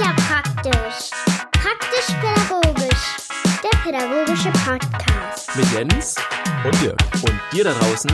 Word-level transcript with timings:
ja 0.00 0.14
praktisch. 0.28 1.10
Praktisch-pädagogisch. 1.52 3.16
Der 3.62 3.78
pädagogische 3.84 4.50
Podcast. 4.64 5.56
mit 5.56 5.66
Jens 5.72 6.16
Und 6.64 6.80
dir. 6.82 6.96
und 7.22 7.32
dir 7.52 7.64
da 7.64 7.72
draußen 7.74 8.10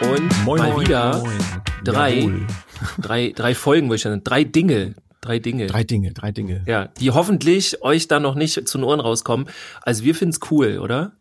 und 0.00 0.44
Moin, 0.44 0.60
mal 0.60 0.70
moin, 0.72 0.80
wieder 0.80 1.18
moin. 1.18 1.38
drei, 1.84 2.14
Jawohl. 2.16 2.46
drei, 2.98 3.32
drei 3.34 3.54
Folgen, 3.54 3.88
wo 3.90 3.94
ich 3.94 4.02
dann 4.02 4.22
drei 4.24 4.44
Dinge, 4.44 4.94
drei 5.20 5.38
Dinge, 5.38 5.66
Drei 5.66 5.84
Dinge, 5.84 6.12
drei 6.12 6.32
Dinge. 6.32 6.62
ja, 6.66 6.86
die 6.98 7.10
hoffentlich 7.10 7.82
euch 7.82 8.08
da 8.08 8.20
noch 8.20 8.34
nicht 8.34 8.68
zu 8.68 8.78
den 8.78 8.84
Ohren 8.84 9.00
rauskommen. 9.00 9.48
Also 9.82 10.04
wir 10.04 10.14
finden's 10.14 10.40
cool, 10.50 10.78
oder? 10.78 11.12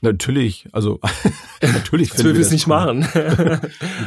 Natürlich, 0.00 0.66
also 0.72 1.00
natürlich 1.62 2.10
Jetzt 2.10 2.22
will 2.22 2.34
wir 2.34 2.40
es 2.40 2.52
nicht 2.52 2.66
machen. 2.68 3.02
Wir 3.02 3.60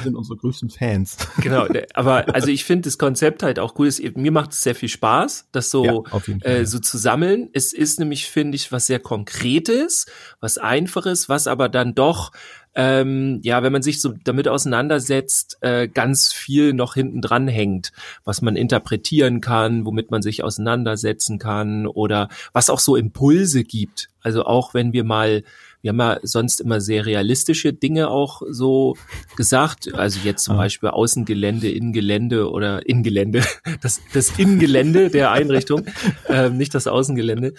sind 0.03 0.15
unsere 0.15 0.37
größten 0.37 0.69
Fans. 0.69 1.17
genau, 1.41 1.67
aber 1.93 2.25
also 2.33 2.47
ich 2.47 2.63
finde 2.63 2.87
das 2.87 2.97
Konzept 2.97 3.43
halt 3.43 3.59
auch 3.59 3.77
cool. 3.77 3.89
Mir 4.15 4.31
macht 4.31 4.53
es 4.53 4.61
sehr 4.61 4.75
viel 4.75 4.89
Spaß, 4.89 5.49
das 5.51 5.69
so, 5.69 5.85
Ja, 5.85 6.19
Fall, 6.19 6.39
äh, 6.43 6.65
so 6.65 6.79
zu 6.79 6.97
sammeln. 6.97 7.49
Es 7.51 7.73
ist 7.73 7.99
nämlich, 7.99 8.27
finde 8.27 8.55
ich, 8.55 8.71
was 8.71 8.87
sehr 8.87 8.99
Konkretes, 8.99 10.05
was 10.39 10.57
Einfaches, 10.57 11.27
was 11.27 11.47
aber 11.47 11.67
dann 11.67 11.93
doch, 11.93 12.31
ähm, 12.73 13.41
ja, 13.43 13.63
wenn 13.63 13.73
man 13.73 13.81
sich 13.81 13.99
so 13.99 14.13
damit 14.23 14.47
auseinandersetzt, 14.47 15.57
äh, 15.61 15.89
ganz 15.89 16.31
viel 16.31 16.73
noch 16.73 16.93
hinten 16.93 17.21
dran 17.21 17.47
hängt, 17.49 17.91
was 18.23 18.41
man 18.41 18.55
interpretieren 18.55 19.41
kann, 19.41 19.85
womit 19.85 20.09
man 20.09 20.21
sich 20.21 20.43
auseinandersetzen 20.43 21.37
kann 21.37 21.85
oder 21.85 22.29
was 22.53 22.69
auch 22.69 22.79
so 22.79 22.95
Impulse 22.95 23.65
gibt. 23.65 24.09
Also 24.21 24.45
auch 24.45 24.73
wenn 24.73 24.93
wir 24.93 25.03
mal 25.03 25.43
wir 25.81 25.89
haben 25.89 25.99
ja 25.99 26.19
sonst 26.23 26.61
immer 26.61 26.79
sehr 26.79 27.05
realistische 27.05 27.73
Dinge 27.73 28.09
auch 28.09 28.41
so 28.49 28.95
gesagt. 29.35 29.93
Also 29.93 30.19
jetzt 30.23 30.43
zum. 30.43 30.57
Beispiel 30.57 30.89
Außengelände, 30.89 31.71
Innengelände 31.71 32.49
oder 32.49 32.87
Innengelände. 32.87 33.43
Das, 33.81 34.01
das 34.13 34.37
Innengelände 34.37 35.09
der 35.09 35.31
Einrichtung, 35.31 35.85
ähm, 36.29 36.57
nicht 36.57 36.75
das 36.75 36.87
Außengelände. 36.87 37.53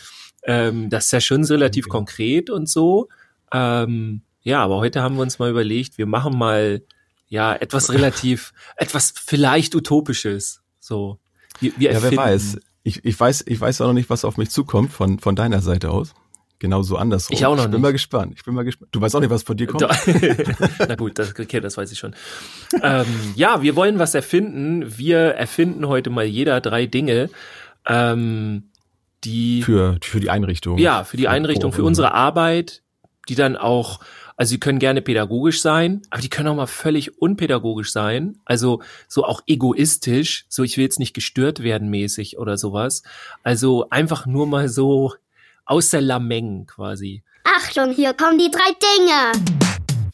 Ähm, 0.44 0.88
das 0.88 1.06
ist 1.06 1.12
ja 1.12 1.20
schon 1.20 1.44
relativ 1.44 1.88
konkret 1.88 2.48
und 2.48 2.69
so. 2.69 3.08
Ähm, 3.52 4.22
ja, 4.42 4.62
aber 4.62 4.77
heute 4.77 5.02
haben 5.02 5.16
wir 5.16 5.22
uns 5.22 5.38
mal 5.38 5.50
überlegt, 5.50 5.98
wir 5.98 6.06
machen 6.06 6.36
mal 6.36 6.82
ja 7.28 7.54
etwas 7.54 7.92
relativ, 7.92 8.52
etwas 8.77 9.14
vielleicht 9.16 9.75
utopisches. 9.75 10.62
So. 10.78 11.19
Wir, 11.60 11.72
wir 11.77 11.92
Ja, 11.92 12.02
wer 12.02 12.16
weiß. 12.16 12.58
Ich, 12.84 13.04
ich 13.04 13.19
weiß, 13.19 13.44
ich 13.47 13.60
weiß 13.60 13.80
auch 13.80 13.86
noch 13.86 13.94
nicht, 13.94 14.10
was 14.10 14.25
auf 14.25 14.36
mich 14.36 14.50
zukommt 14.50 14.92
von, 14.92 15.19
von 15.19 15.34
deiner 15.34 15.62
Seite 15.62 15.91
aus. 15.91 16.14
Genauso 16.62 16.96
andersrum. 16.96 17.34
Ich 17.36 17.44
auch 17.44 17.56
noch 17.56 17.64
Ich 17.64 17.70
bin 17.70 17.72
nicht. 17.72 17.82
mal 17.82 17.92
gespannt. 17.92 18.34
Ich 18.36 18.44
bin 18.44 18.55
mal 18.55 18.62
gespannt. 18.62 18.88
Du 18.92 19.00
weißt 19.00 19.16
auch 19.16 19.20
nicht, 19.20 19.30
was 19.30 19.42
von 19.42 19.56
dir 19.56 19.66
kommt. 19.66 19.82
Na 20.78 20.94
gut, 20.94 21.19
das, 21.19 21.30
okay, 21.36 21.58
das 21.58 21.77
weiß 21.77 21.91
ich 21.91 21.98
schon. 21.98 22.14
ähm, 22.80 23.04
ja, 23.34 23.62
wir 23.62 23.74
wollen 23.74 23.98
was 23.98 24.14
erfinden. 24.14 24.96
Wir 24.96 25.19
erfinden 25.19 25.88
heute 25.88 26.08
mal 26.10 26.24
jeder 26.24 26.60
drei 26.60 26.86
Dinge, 26.86 27.30
ähm, 27.84 28.62
die 29.24 29.62
Für, 29.64 29.98
für 30.02 30.20
die 30.20 30.30
Einrichtung. 30.30 30.78
ja 30.78 31.02
für 31.02 31.16
die 31.16 31.27
Einrichtung, 31.27 31.72
für 31.72 31.82
unsere 31.82 32.14
Arbeit, 32.14 32.82
die 33.28 33.34
dann 33.34 33.56
auch, 33.56 33.98
also 34.36 34.50
sie 34.50 34.60
können 34.60 34.78
gerne 34.78 35.02
pädagogisch 35.02 35.60
sein, 35.62 36.02
aber 36.10 36.22
die 36.22 36.28
können 36.28 36.47
auch 36.48 36.54
mal 36.54 36.66
völlig 36.69 37.20
unpädagogisch 37.20 37.91
sein. 37.91 38.38
Also 38.44 38.82
so 39.08 39.24
auch 39.24 39.42
egoistisch, 39.48 40.44
so 40.48 40.62
ich 40.62 40.76
will 40.76 40.84
jetzt 40.84 41.00
nicht 41.00 41.12
gestört 41.14 41.64
werden 41.64 41.91
mäßig 41.91 42.38
oder 42.38 42.56
sowas. 42.56 43.02
Also 43.42 43.88
einfach 43.91 44.26
nur 44.26 44.47
mal 44.47 44.69
so 44.69 45.12
aus 45.64 45.91
der 45.91 46.00
Lameng 46.00 46.66
quasi. 46.66 47.22
Achtung, 47.44 47.92
hier 47.92 48.14
kommen 48.14 48.38
die 48.38 48.50
drei 48.50 48.72
Dinge. 48.98 49.32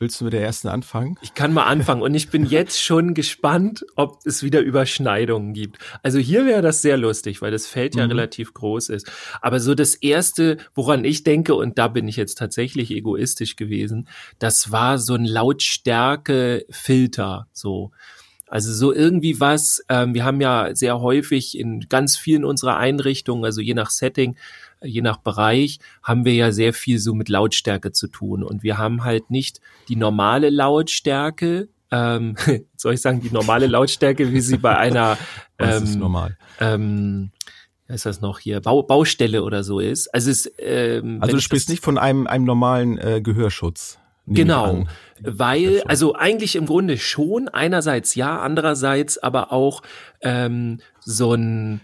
Willst 0.00 0.20
du 0.20 0.26
mit 0.26 0.32
der 0.32 0.42
ersten 0.42 0.68
anfangen? 0.68 1.18
Ich 1.22 1.34
kann 1.34 1.52
mal 1.52 1.64
anfangen 1.64 2.02
und 2.02 2.14
ich 2.14 2.30
bin 2.30 2.46
jetzt 2.46 2.80
schon 2.80 3.14
gespannt, 3.14 3.84
ob 3.96 4.20
es 4.24 4.44
wieder 4.44 4.60
Überschneidungen 4.60 5.54
gibt. 5.54 5.78
Also 6.04 6.20
hier 6.20 6.46
wäre 6.46 6.62
das 6.62 6.82
sehr 6.82 6.96
lustig, 6.96 7.42
weil 7.42 7.50
das 7.50 7.66
Feld 7.66 7.96
ja 7.96 8.04
Mhm. 8.04 8.10
relativ 8.12 8.54
groß 8.54 8.90
ist. 8.90 9.10
Aber 9.40 9.58
so 9.58 9.74
das 9.74 9.96
erste, 9.96 10.58
woran 10.76 11.04
ich 11.04 11.24
denke, 11.24 11.56
und 11.56 11.78
da 11.78 11.88
bin 11.88 12.06
ich 12.06 12.14
jetzt 12.14 12.38
tatsächlich 12.38 12.92
egoistisch 12.92 13.56
gewesen, 13.56 14.08
das 14.38 14.70
war 14.70 14.98
so 14.98 15.14
ein 15.14 15.24
Lautstärke-Filter, 15.24 17.48
so. 17.52 17.90
Also 18.50 18.72
so 18.72 18.94
irgendwie 18.94 19.40
was, 19.40 19.84
ähm, 19.90 20.14
wir 20.14 20.24
haben 20.24 20.40
ja 20.40 20.74
sehr 20.74 21.00
häufig 21.00 21.58
in 21.58 21.84
ganz 21.90 22.16
vielen 22.16 22.46
unserer 22.46 22.78
Einrichtungen, 22.78 23.44
also 23.44 23.60
je 23.60 23.74
nach 23.74 23.90
Setting, 23.90 24.36
je 24.82 25.02
nach 25.02 25.18
Bereich, 25.18 25.78
haben 26.02 26.24
wir 26.24 26.34
ja 26.34 26.52
sehr 26.52 26.72
viel 26.72 26.98
so 26.98 27.14
mit 27.14 27.28
Lautstärke 27.28 27.92
zu 27.92 28.08
tun. 28.08 28.42
Und 28.42 28.62
wir 28.62 28.78
haben 28.78 29.04
halt 29.04 29.30
nicht 29.30 29.60
die 29.88 29.96
normale 29.96 30.50
Lautstärke, 30.50 31.68
ähm, 31.90 32.36
soll 32.76 32.94
ich 32.94 33.00
sagen, 33.00 33.20
die 33.20 33.30
normale 33.30 33.66
Lautstärke, 33.66 34.32
wie 34.32 34.40
sie 34.40 34.58
bei 34.58 34.76
einer 34.76 35.16
Das 35.56 35.82
ist 35.82 35.94
ähm, 35.94 36.00
normal. 36.00 36.38
ähm, 36.60 37.30
heißt 37.88 38.06
das 38.06 38.20
noch 38.20 38.38
hier, 38.38 38.60
Bau, 38.60 38.82
Baustelle 38.82 39.42
oder 39.42 39.64
so 39.64 39.80
ist. 39.80 40.08
Also 40.14 40.30
es, 40.30 40.50
ähm, 40.58 41.18
Also 41.20 41.32
du 41.32 41.38
ich 41.38 41.44
sprichst 41.44 41.68
nicht 41.68 41.82
von 41.82 41.98
einem, 41.98 42.26
einem 42.26 42.44
normalen 42.44 42.98
äh, 42.98 43.20
Gehörschutz. 43.20 43.98
Genau, 44.30 44.84
weil, 45.22 45.82
also 45.86 46.14
eigentlich 46.14 46.54
im 46.56 46.66
Grunde 46.66 46.98
schon, 46.98 47.48
einerseits 47.48 48.14
ja, 48.14 48.40
andererseits 48.40 49.16
aber 49.16 49.52
auch 49.52 49.82
ähm, 50.20 50.80
so 51.00 51.32
ein 51.32 51.42
ähm, 51.42 51.80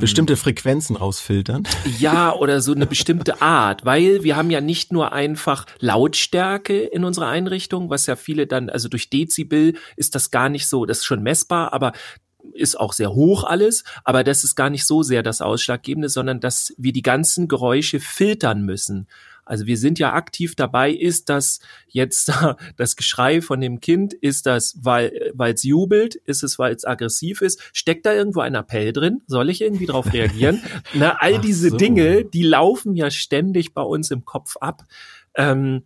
Bestimmte 0.00 0.36
Frequenzen 0.36 0.96
rausfiltern. 0.96 1.62
ja, 1.98 2.32
oder 2.34 2.60
so 2.60 2.72
eine 2.72 2.86
bestimmte 2.86 3.40
Art, 3.40 3.84
weil 3.84 4.24
wir 4.24 4.36
haben 4.36 4.50
ja 4.50 4.60
nicht 4.60 4.92
nur 4.92 5.12
einfach 5.12 5.66
Lautstärke 5.78 6.80
in 6.80 7.04
unserer 7.04 7.28
Einrichtung, 7.28 7.88
was 7.88 8.06
ja 8.06 8.16
viele 8.16 8.48
dann, 8.48 8.68
also 8.68 8.88
durch 8.88 9.10
Dezibel 9.10 9.74
ist 9.96 10.16
das 10.16 10.32
gar 10.32 10.48
nicht 10.48 10.66
so, 10.68 10.86
das 10.86 10.98
ist 10.98 11.04
schon 11.04 11.22
messbar, 11.22 11.72
aber 11.72 11.92
ist 12.52 12.80
auch 12.80 12.92
sehr 12.92 13.12
hoch 13.12 13.44
alles, 13.44 13.84
aber 14.04 14.24
das 14.24 14.44
ist 14.44 14.56
gar 14.56 14.70
nicht 14.70 14.86
so 14.86 15.02
sehr 15.02 15.22
das 15.22 15.40
Ausschlaggebende, 15.40 16.08
sondern 16.08 16.40
dass 16.40 16.74
wir 16.76 16.92
die 16.92 17.02
ganzen 17.02 17.48
Geräusche 17.48 18.00
filtern 18.00 18.62
müssen. 18.62 19.06
Also 19.50 19.66
wir 19.66 19.76
sind 19.76 19.98
ja 19.98 20.12
aktiv 20.12 20.54
dabei, 20.54 20.92
ist 20.92 21.28
das 21.28 21.58
jetzt 21.88 22.32
das 22.76 22.94
Geschrei 22.94 23.42
von 23.42 23.60
dem 23.60 23.80
Kind, 23.80 24.14
ist 24.14 24.46
das, 24.46 24.78
weil 24.80 25.32
es 25.38 25.64
jubelt, 25.64 26.14
ist 26.14 26.44
es, 26.44 26.56
weil 26.58 26.72
es 26.72 26.84
aggressiv 26.84 27.42
ist, 27.42 27.60
steckt 27.72 28.06
da 28.06 28.14
irgendwo 28.14 28.40
ein 28.40 28.54
Appell 28.54 28.92
drin? 28.92 29.22
Soll 29.26 29.50
ich 29.50 29.60
irgendwie 29.60 29.86
darauf 29.86 30.10
reagieren? 30.12 30.62
Na, 30.94 31.16
all 31.18 31.34
Ach 31.38 31.40
diese 31.40 31.70
so. 31.70 31.76
Dinge, 31.76 32.24
die 32.24 32.44
laufen 32.44 32.94
ja 32.94 33.10
ständig 33.10 33.74
bei 33.74 33.82
uns 33.82 34.12
im 34.12 34.24
Kopf 34.24 34.56
ab. 34.58 34.84
Ähm, 35.34 35.82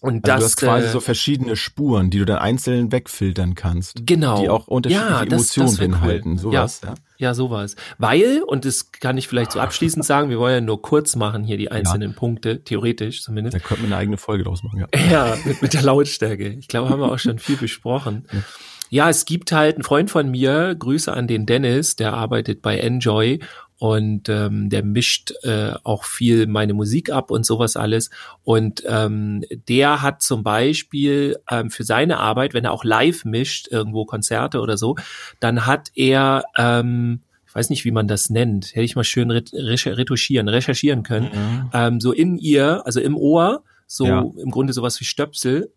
und 0.00 0.28
Also 0.28 0.44
das 0.46 0.54
du 0.56 0.66
hast 0.66 0.70
quasi 0.76 0.86
äh, 0.86 0.90
so 0.90 1.00
verschiedene 1.00 1.56
Spuren, 1.56 2.10
die 2.10 2.18
du 2.18 2.24
dann 2.24 2.38
einzeln 2.38 2.92
wegfiltern 2.92 3.54
kannst. 3.54 4.06
genau, 4.06 4.42
Die 4.42 4.48
auch 4.48 4.68
unterschiedliche 4.68 5.10
Ja, 5.10 5.24
das- 5.24 5.32
Emotionen 5.32 5.68
das 5.68 5.78
wär 5.80 5.86
cool. 5.88 5.92
beinhalten. 5.92 6.38
Sowas, 6.38 6.80
ja. 6.84 6.94
Ja, 7.18 7.34
sowas. 7.34 7.74
Weil, 7.98 8.42
und 8.46 8.64
das 8.64 8.92
kann 8.92 9.18
ich 9.18 9.26
vielleicht 9.26 9.50
so 9.52 9.60
abschließend 9.60 10.04
sagen, 10.04 10.30
wir 10.30 10.38
wollen 10.38 10.54
ja 10.54 10.60
nur 10.60 10.80
kurz 10.82 11.16
machen 11.16 11.42
hier 11.42 11.56
die 11.56 11.70
einzelnen 11.72 12.14
Punkte, 12.14 12.62
theoretisch 12.62 13.22
zumindest. 13.24 13.56
Da 13.56 13.58
könnte 13.58 13.82
man 13.82 13.92
eine 13.92 14.00
eigene 14.00 14.16
Folge 14.18 14.44
draus 14.44 14.62
machen, 14.62 14.78
ja. 14.80 14.86
Ja, 15.10 15.36
mit, 15.44 15.62
mit 15.62 15.74
der 15.74 15.82
Lautstärke. 15.82 16.48
Ich 16.48 16.68
glaube, 16.68 16.90
haben 16.90 17.00
wir 17.00 17.10
auch 17.12 17.18
schon 17.18 17.38
viel 17.38 17.56
besprochen. 17.56 18.26
Ja, 18.90 19.10
es 19.10 19.26
gibt 19.26 19.52
halt 19.52 19.74
einen 19.74 19.84
Freund 19.84 20.10
von 20.10 20.30
mir, 20.30 20.74
Grüße 20.74 21.12
an 21.12 21.26
den 21.26 21.44
Dennis, 21.44 21.96
der 21.96 22.14
arbeitet 22.14 22.62
bei 22.62 22.78
Enjoy 22.78 23.38
und 23.78 24.28
ähm, 24.28 24.70
der 24.70 24.82
mischt 24.82 25.32
äh, 25.44 25.72
auch 25.84 26.04
viel 26.04 26.46
meine 26.46 26.74
Musik 26.74 27.10
ab 27.10 27.30
und 27.30 27.46
sowas 27.46 27.76
alles. 27.76 28.10
Und 28.42 28.82
ähm, 28.86 29.44
der 29.68 30.02
hat 30.02 30.20
zum 30.20 30.42
Beispiel 30.42 31.38
ähm, 31.50 31.70
für 31.70 31.84
seine 31.84 32.18
Arbeit, 32.18 32.54
wenn 32.54 32.64
er 32.64 32.72
auch 32.72 32.84
live 32.84 33.24
mischt, 33.24 33.68
irgendwo 33.70 34.04
Konzerte 34.04 34.60
oder 34.60 34.76
so, 34.76 34.96
dann 35.38 35.64
hat 35.64 35.90
er, 35.94 36.42
ähm, 36.56 37.20
ich 37.46 37.54
weiß 37.54 37.70
nicht, 37.70 37.84
wie 37.84 37.92
man 37.92 38.08
das 38.08 38.30
nennt, 38.30 38.74
hätte 38.74 38.82
ich 38.82 38.96
mal 38.96 39.04
schön 39.04 39.30
retuschieren, 39.30 40.48
recherchieren 40.48 41.02
können, 41.04 41.28
ähm, 41.72 42.00
so 42.00 42.12
in 42.12 42.36
ihr, 42.36 42.84
also 42.84 43.00
im 43.00 43.16
Ohr, 43.16 43.62
so 43.86 44.06
Ja. 44.06 44.24
im 44.42 44.50
Grunde 44.50 44.72
sowas 44.72 45.00
wie 45.00 45.04
Stöpsel. 45.04 45.72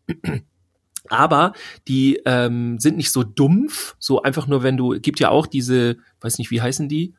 Aber 1.10 1.54
die 1.88 2.22
ähm, 2.26 2.80
sind 2.80 2.98
nicht 2.98 3.12
so 3.12 3.24
dumpf, 3.24 3.96
so 4.00 4.22
einfach 4.22 4.48
nur, 4.48 4.64
wenn 4.64 4.78
du, 4.78 5.00
gibt 5.00 5.20
ja 5.20 5.30
auch 5.30 5.46
diese, 5.48 5.98
weiß 6.22 6.38
nicht, 6.38 6.52
wie 6.52 6.62
heißen 6.62 6.88
die? 6.90 7.14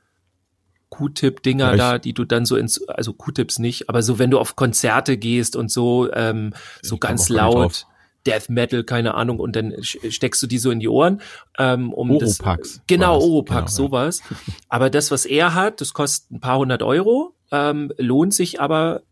Q-Tip-Dinger 0.92 1.70
Ja, 1.70 1.76
da, 1.76 1.98
die 1.98 2.12
du 2.12 2.24
dann 2.24 2.44
so 2.44 2.56
ins, 2.56 2.86
also 2.86 3.14
Q-Tips 3.14 3.58
nicht, 3.58 3.88
aber 3.88 4.02
so, 4.02 4.18
wenn 4.18 4.30
du 4.30 4.38
auf 4.38 4.56
Konzerte 4.56 5.16
gehst 5.16 5.56
und 5.56 5.70
so, 5.70 6.12
ähm, 6.12 6.52
so 6.82 6.96
Ich 6.96 7.00
ganz 7.00 7.28
laut. 7.30 7.86
Death 8.26 8.50
Metal, 8.50 8.84
keine 8.84 9.14
Ahnung, 9.14 9.40
und 9.40 9.56
dann 9.56 9.74
steckst 9.82 10.40
du 10.42 10.46
die 10.46 10.58
so 10.58 10.70
in 10.70 10.78
die 10.78 10.88
Ohren, 10.88 11.20
ähm, 11.58 11.92
um 11.92 12.10
Oropax 12.10 12.38
das, 12.38 12.46
war 12.46 12.84
genau. 12.86 13.18
Oropax, 13.18 13.74
Genau, 13.76 13.88
ja. 13.88 13.88
sowas. 13.88 14.22
Aber 14.68 14.90
das, 14.90 15.10
was 15.10 15.24
er 15.24 15.54
hat, 15.54 15.80
das 15.80 15.92
kostet 15.92 16.30
ein 16.30 16.40
paar 16.40 16.58
hundert 16.58 16.82
Euro, 16.84 17.34
ähm, 17.50 17.90
lohnt 17.96 18.32
sich 18.32 18.60
aber, 18.60 19.02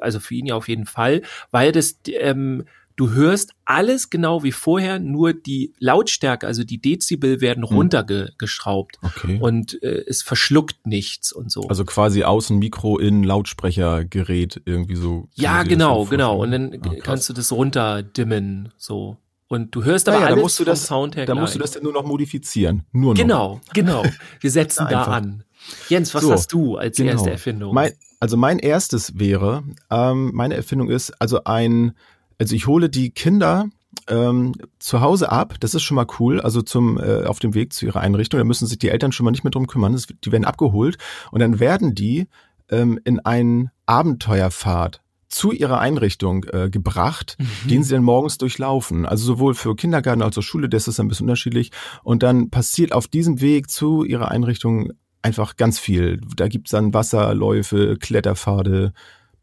also 0.00 0.18
für 0.20 0.34
ihn 0.34 0.46
ja 0.46 0.56
auf 0.56 0.68
jeden 0.68 0.86
Fall, 0.86 1.22
weil 1.52 1.70
das, 1.70 1.96
ähm, 2.08 2.64
du 2.96 3.10
hörst 3.12 3.52
alles 3.66 4.08
genau 4.10 4.42
wie 4.42 4.52
vorher, 4.52 4.98
nur 4.98 5.32
die 5.34 5.74
Lautstärke, 5.78 6.46
also 6.46 6.64
die 6.64 6.80
Dezibel 6.80 7.40
werden 7.42 7.68
Hm. 7.68 7.76
runtergeschraubt 7.76 8.98
Okay. 9.02 9.38
und 9.40 9.82
äh, 9.82 10.02
es 10.06 10.22
verschluckt 10.22 10.86
nichts 10.86 11.30
und 11.32 11.50
so. 11.52 11.68
Also 11.68 11.84
quasi 11.84 12.24
außen 12.24 12.58
Mikro 12.58 12.98
in 12.98 13.22
Lautsprechergerät 13.22 14.62
irgendwie 14.64 14.96
so. 14.96 15.28
ja, 15.34 15.62
genau, 15.62 16.04
genau. 16.06 16.42
Und 16.42 16.50
dann 16.52 16.80
Ah, 16.82 16.94
kannst 17.02 17.28
du 17.28 17.32
das 17.32 17.52
runterdimmen, 17.52 18.72
so. 18.76 19.16
Und 19.48 19.74
du 19.76 19.84
hörst 19.84 20.08
aber 20.08 20.16
Naja, 20.18 20.28
da 20.28 20.32
alles 20.34 20.42
musst 20.42 20.58
du 20.60 20.64
das- 20.64 20.86
Sound 20.86 21.14
her 21.16 21.24
Da 21.24 21.32
gleich. 21.34 21.42
musst 21.42 21.54
du 21.54 21.58
das 21.60 21.70
dann 21.72 21.84
nur 21.84 21.92
noch 21.92 22.04
modifizieren. 22.04 22.82
Nur 22.92 23.14
noch. 23.14 23.20
Genau, 23.20 23.60
genau. 23.72 24.04
Wir 24.40 24.50
setzen 24.50 24.86
da 24.90 25.04
an. 25.04 25.44
Jens, 25.88 26.14
was 26.14 26.22
So, 26.22 26.32
hast 26.32 26.52
du 26.52 26.76
als 26.76 26.96
genau. 26.96 27.12
erste 27.12 27.30
Erfindung? 27.30 27.72
Mein, 27.74 27.92
also 28.18 28.36
mein 28.36 28.58
erstes 28.58 29.18
wäre, 29.18 29.62
ähm, 29.90 30.30
meine 30.34 30.54
Erfindung 30.54 30.90
ist, 30.90 31.10
also 31.20 31.44
ein, 31.44 31.92
also 32.38 32.54
ich 32.54 32.66
hole 32.66 32.88
die 32.88 33.10
Kinder 33.10 33.66
ähm, 34.08 34.52
zu 34.78 35.00
Hause 35.00 35.32
ab, 35.32 35.54
das 35.60 35.74
ist 35.74 35.82
schon 35.82 35.94
mal 35.96 36.06
cool, 36.20 36.40
also 36.40 36.62
zum 36.62 36.98
äh, 36.98 37.24
auf 37.24 37.38
dem 37.38 37.54
Weg 37.54 37.72
zu 37.72 37.86
ihrer 37.86 38.00
Einrichtung, 38.00 38.38
da 38.38 38.44
müssen 38.44 38.66
sich 38.66 38.78
die 38.78 38.90
Eltern 38.90 39.12
schon 39.12 39.24
mal 39.24 39.30
nicht 39.30 39.44
mehr 39.44 39.50
drum 39.50 39.66
kümmern, 39.66 39.92
das, 39.92 40.06
die 40.06 40.32
werden 40.32 40.44
abgeholt 40.44 40.98
und 41.30 41.40
dann 41.40 41.60
werden 41.60 41.94
die 41.94 42.28
ähm, 42.68 43.00
in 43.04 43.20
einen 43.20 43.70
Abenteuerfahrt 43.86 45.00
zu 45.28 45.50
ihrer 45.52 45.80
Einrichtung 45.80 46.44
äh, 46.52 46.70
gebracht, 46.70 47.36
Mhm. 47.38 47.68
den 47.68 47.82
sie 47.82 47.94
dann 47.94 48.04
morgens 48.04 48.38
durchlaufen. 48.38 49.06
Also 49.06 49.24
sowohl 49.26 49.54
für 49.54 49.74
Kindergarten 49.74 50.22
als 50.22 50.38
auch 50.38 50.42
Schule, 50.42 50.68
das 50.68 50.88
ist 50.88 51.00
ein 51.00 51.08
bisschen 51.08 51.24
unterschiedlich. 51.24 51.72
Und 52.04 52.22
dann 52.22 52.48
passiert 52.50 52.92
auf 52.92 53.08
diesem 53.08 53.40
Weg 53.40 53.68
zu 53.70 54.04
ihrer 54.04 54.30
Einrichtung 54.30 54.92
einfach 55.22 55.56
ganz 55.56 55.78
viel. 55.80 56.20
Da 56.36 56.46
gibt's 56.48 56.70
dann 56.70 56.94
Wasserläufe, 56.94 57.96
Kletterpfade, 57.98 58.92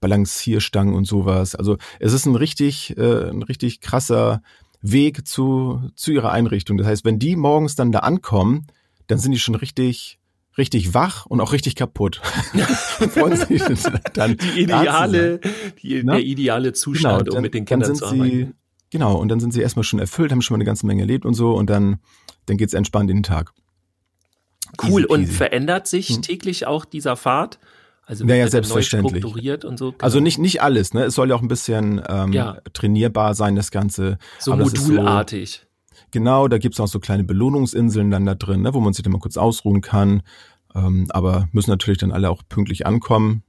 Balancierstangen 0.03 0.93
und 0.93 1.05
sowas. 1.05 1.55
Also 1.55 1.77
es 1.99 2.11
ist 2.13 2.25
ein 2.25 2.35
richtig, 2.35 2.95
äh, 2.97 3.29
ein 3.29 3.41
richtig 3.41 3.79
krasser 3.79 4.41
Weg 4.81 5.25
zu, 5.25 5.81
zu 5.95 6.11
ihrer 6.11 6.31
Einrichtung. 6.33 6.77
Das 6.77 6.85
heißt, 6.87 7.05
wenn 7.05 7.17
die 7.17 7.37
morgens 7.37 7.75
dann 7.75 7.93
da 7.93 7.99
ankommen, 7.99 8.67
dann 9.07 9.17
sind 9.17 9.31
die 9.31 9.39
schon 9.39 9.55
richtig, 9.55 10.19
richtig 10.57 10.93
wach 10.93 11.25
und 11.25 11.39
auch 11.39 11.53
richtig 11.53 11.75
kaputt. 11.75 12.21
Freuen 13.13 13.37
sich 13.37 13.63
dann 14.13 14.35
die 14.35 14.61
ideale, 14.63 15.39
die, 15.81 16.03
Ne? 16.03 16.11
der 16.11 16.21
ideale 16.23 16.73
Zustand, 16.73 17.29
um 17.29 17.41
mit 17.41 17.53
den 17.53 17.63
Kindern 17.63 17.89
dann 17.91 17.95
zu 17.95 18.05
arbeiten. 18.05 18.29
sie, 18.29 18.47
genau, 18.89 19.15
und 19.15 19.29
dann 19.29 19.39
sind 19.39 19.53
sie 19.53 19.61
erstmal 19.61 19.83
schon 19.85 19.99
erfüllt, 19.99 20.31
haben 20.33 20.41
schon 20.41 20.55
mal 20.55 20.57
eine 20.57 20.65
ganze 20.65 20.85
Menge 20.85 21.03
erlebt 21.03 21.25
und 21.25 21.33
so 21.33 21.53
und 21.55 21.69
dann, 21.69 21.99
dann 22.45 22.57
geht's 22.57 22.73
entspannt 22.73 23.09
in 23.09 23.17
den 23.17 23.23
Tag. 23.23 23.53
Cool. 24.81 25.03
Easy 25.03 25.07
Und 25.13 25.27
verändert 25.27 25.87
sich 25.87 26.09
Hm. 26.09 26.21
täglich 26.23 26.67
auch 26.67 26.83
dieser 26.83 27.15
Pfad? 27.15 27.57
Also 28.05 28.25
Ja, 28.25 28.35
ja, 28.35 28.43
wird 28.43 28.45
neu 28.45 28.49
selbstverständlich. 28.51 29.21
strukturiert 29.21 29.65
und 29.65 29.77
so. 29.79 29.93
Also 29.99 30.17
Genau. 30.17 30.23
nicht, 30.25 30.37
nicht 30.39 30.61
alles, 30.61 30.93
ne? 30.93 31.03
Es 31.05 31.15
soll 31.15 31.29
ja 31.29 31.35
auch 31.35 31.41
ein 31.41 31.47
bisschen 31.47 32.01
ähm, 32.07 32.33
Ja. 32.33 32.57
trainierbar 32.73 33.33
sein, 33.35 33.55
das 33.55 33.71
Ganze. 33.71 34.17
so 34.39 34.51
aber 34.53 34.63
ist 34.63 34.77
so- 34.77 34.91
modulartig. 34.93 35.65
Genau, 36.11 36.47
da 36.47 36.57
gibt's 36.57 36.79
auch 36.79 36.87
so 36.87 36.99
kleine 36.99 37.23
Belohnungsinseln 37.23 38.11
dann 38.11 38.25
da 38.25 38.35
drin, 38.35 38.61
ne, 38.61 38.73
wo 38.73 38.79
man 38.79 38.93
sich 38.93 39.03
dann 39.03 39.13
mal 39.13 39.19
kurz 39.19 39.37
ausruhen 39.37 39.81
kann. 39.81 40.21
Ähm, 40.75 41.07
aber 41.09 41.47
müssen 41.53 41.69
natürlich 41.71 41.97
dann 41.99 42.11
alle 42.11 42.29
auch 42.29 42.41
pünktlich 42.49 42.85
ankommen. 42.85 43.43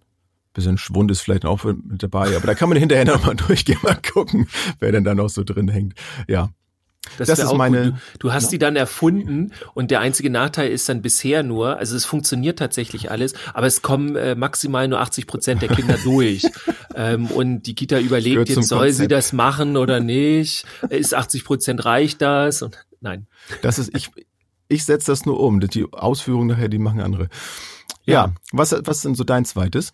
Bisschen 0.52 0.78
Schwund 0.78 1.10
ist 1.10 1.20
vielleicht 1.20 1.44
auch 1.46 1.64
mit 1.64 2.02
dabei, 2.02 2.36
aber 2.36 2.46
da 2.46 2.54
kann 2.54 2.68
man 2.68 2.78
hinterher 2.78 3.04
noch 3.06 3.24
mal 3.26 3.34
durchgehen, 3.34 3.78
mal 3.82 3.96
gucken, 4.12 4.46
wer 4.78 4.92
denn 4.92 5.02
da 5.04 5.14
noch 5.14 5.28
so 5.30 5.42
drin 5.42 5.68
hängt. 5.68 5.94
Ja, 6.28 6.50
Das 7.18 7.28
wär 7.28 7.34
ist 7.34 7.44
auch 7.44 7.56
meine- 7.56 7.92
gut. 7.92 7.94
Du, 8.14 8.18
du 8.28 8.32
hast 8.32 8.44
Ja. 8.44 8.50
die 8.50 8.58
dann 8.58 8.76
erfunden 8.76 9.52
und 9.74 9.90
der 9.90 10.00
einzige 10.00 10.30
Nachteil 10.30 10.70
ist 10.70 10.88
dann 10.88 11.02
bisher 11.02 11.42
nur, 11.42 11.76
also 11.76 11.96
es 11.96 12.04
funktioniert 12.04 12.58
tatsächlich 12.58 13.10
alles, 13.10 13.34
aber 13.52 13.66
es 13.66 13.82
kommen 13.82 14.16
äh, 14.16 14.34
maximal 14.34 14.88
nur 14.88 15.00
80 15.00 15.26
Prozent 15.26 15.62
der 15.62 15.68
Kinder 15.68 15.96
durch. 16.04 16.44
ähm, 16.94 17.26
und 17.26 17.62
die 17.62 17.74
Kita 17.74 17.98
überlegt 17.98 18.48
jetzt, 18.48 18.68
soll 18.68 18.90
sie 18.90 19.02
Konzept. 19.04 19.12
das 19.12 19.32
machen 19.32 19.76
oder 19.76 20.00
nicht? 20.00 20.64
Ist 20.88 21.14
80 21.14 21.44
Prozent 21.44 21.84
reicht 21.84 22.22
das? 22.22 22.62
Und 22.62 22.78
nein. 23.00 23.26
das 23.62 23.78
ist, 23.78 23.94
ich, 23.94 24.10
ich 24.68 24.84
setze 24.84 25.12
das 25.12 25.26
nur 25.26 25.38
um. 25.40 25.60
Die 25.60 25.86
Ausführungen 25.92 26.48
nachher, 26.48 26.68
die 26.68 26.78
machen 26.78 27.00
andere. 27.00 27.28
Ja, 28.06 28.14
Ja. 28.26 28.34
was, 28.52 28.72
was 28.84 28.96
ist 28.98 29.04
denn 29.04 29.14
so 29.14 29.24
dein 29.24 29.44
zweites? 29.44 29.92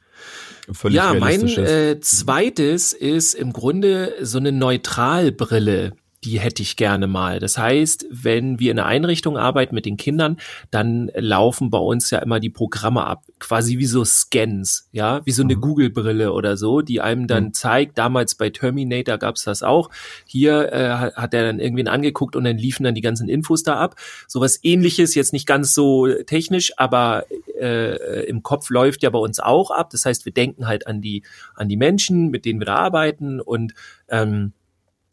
Völlig 0.72 0.96
ja, 0.96 1.12
mein 1.14 1.46
äh, 1.48 1.98
zweites 2.00 2.92
ist 2.92 3.34
im 3.34 3.52
Grunde 3.52 4.14
so 4.22 4.38
eine 4.38 4.52
Neutralbrille. 4.52 5.92
Die 6.22 6.38
hätte 6.38 6.60
ich 6.62 6.76
gerne 6.76 7.06
mal. 7.06 7.38
Das 7.40 7.56
heißt, 7.56 8.04
wenn 8.10 8.58
wir 8.58 8.72
in 8.72 8.78
einer 8.78 8.86
Einrichtung 8.86 9.38
arbeiten 9.38 9.74
mit 9.74 9.86
den 9.86 9.96
Kindern, 9.96 10.36
dann 10.70 11.10
laufen 11.14 11.70
bei 11.70 11.78
uns 11.78 12.10
ja 12.10 12.18
immer 12.18 12.40
die 12.40 12.50
Programme 12.50 13.06
ab, 13.06 13.24
quasi 13.38 13.78
wie 13.78 13.86
so 13.86 14.04
Scans, 14.04 14.86
ja, 14.92 15.22
wie 15.24 15.30
so 15.30 15.42
eine 15.42 15.56
Mhm. 15.56 15.60
Google-Brille 15.62 16.34
oder 16.34 16.58
so, 16.58 16.82
die 16.82 17.00
einem 17.00 17.26
dann 17.26 17.44
Mhm. 17.44 17.52
zeigt, 17.54 17.96
damals 17.96 18.34
bei 18.34 18.50
Terminator 18.50 19.16
gab's 19.16 19.44
das 19.44 19.62
auch. 19.62 19.88
Hier 20.26 20.70
äh, 20.74 20.90
hat- 20.90 21.16
hat 21.16 21.32
er 21.32 21.44
dann 21.44 21.58
irgendwen 21.58 21.88
angeguckt 21.88 22.36
und 22.36 22.44
dann 22.44 22.58
liefen 22.58 22.84
dann 22.84 22.94
die 22.94 23.00
ganzen 23.00 23.30
Infos 23.30 23.62
da 23.62 23.76
ab. 23.80 23.94
Sowas 24.28 24.60
ähnliches, 24.62 25.14
jetzt 25.14 25.32
nicht 25.32 25.46
ganz 25.46 25.72
so 25.72 26.06
technisch, 26.26 26.72
aber 26.76 27.24
äh, 27.58 28.26
im 28.26 28.42
Kopf 28.42 28.68
läuft 28.68 29.02
ja 29.02 29.08
bei 29.08 29.18
uns 29.18 29.40
auch 29.40 29.70
ab. 29.70 29.88
Das 29.88 30.04
heißt, 30.04 30.26
wir 30.26 30.32
denken 30.32 30.66
halt 30.66 30.86
an 30.86 31.00
die, 31.00 31.22
an 31.54 31.70
die 31.70 31.78
Menschen, 31.78 32.28
mit 32.28 32.44
denen 32.44 32.60
wir 32.60 32.66
da 32.66 32.76
arbeiten 32.76 33.40
und 33.40 33.72
ähm, 34.10 34.52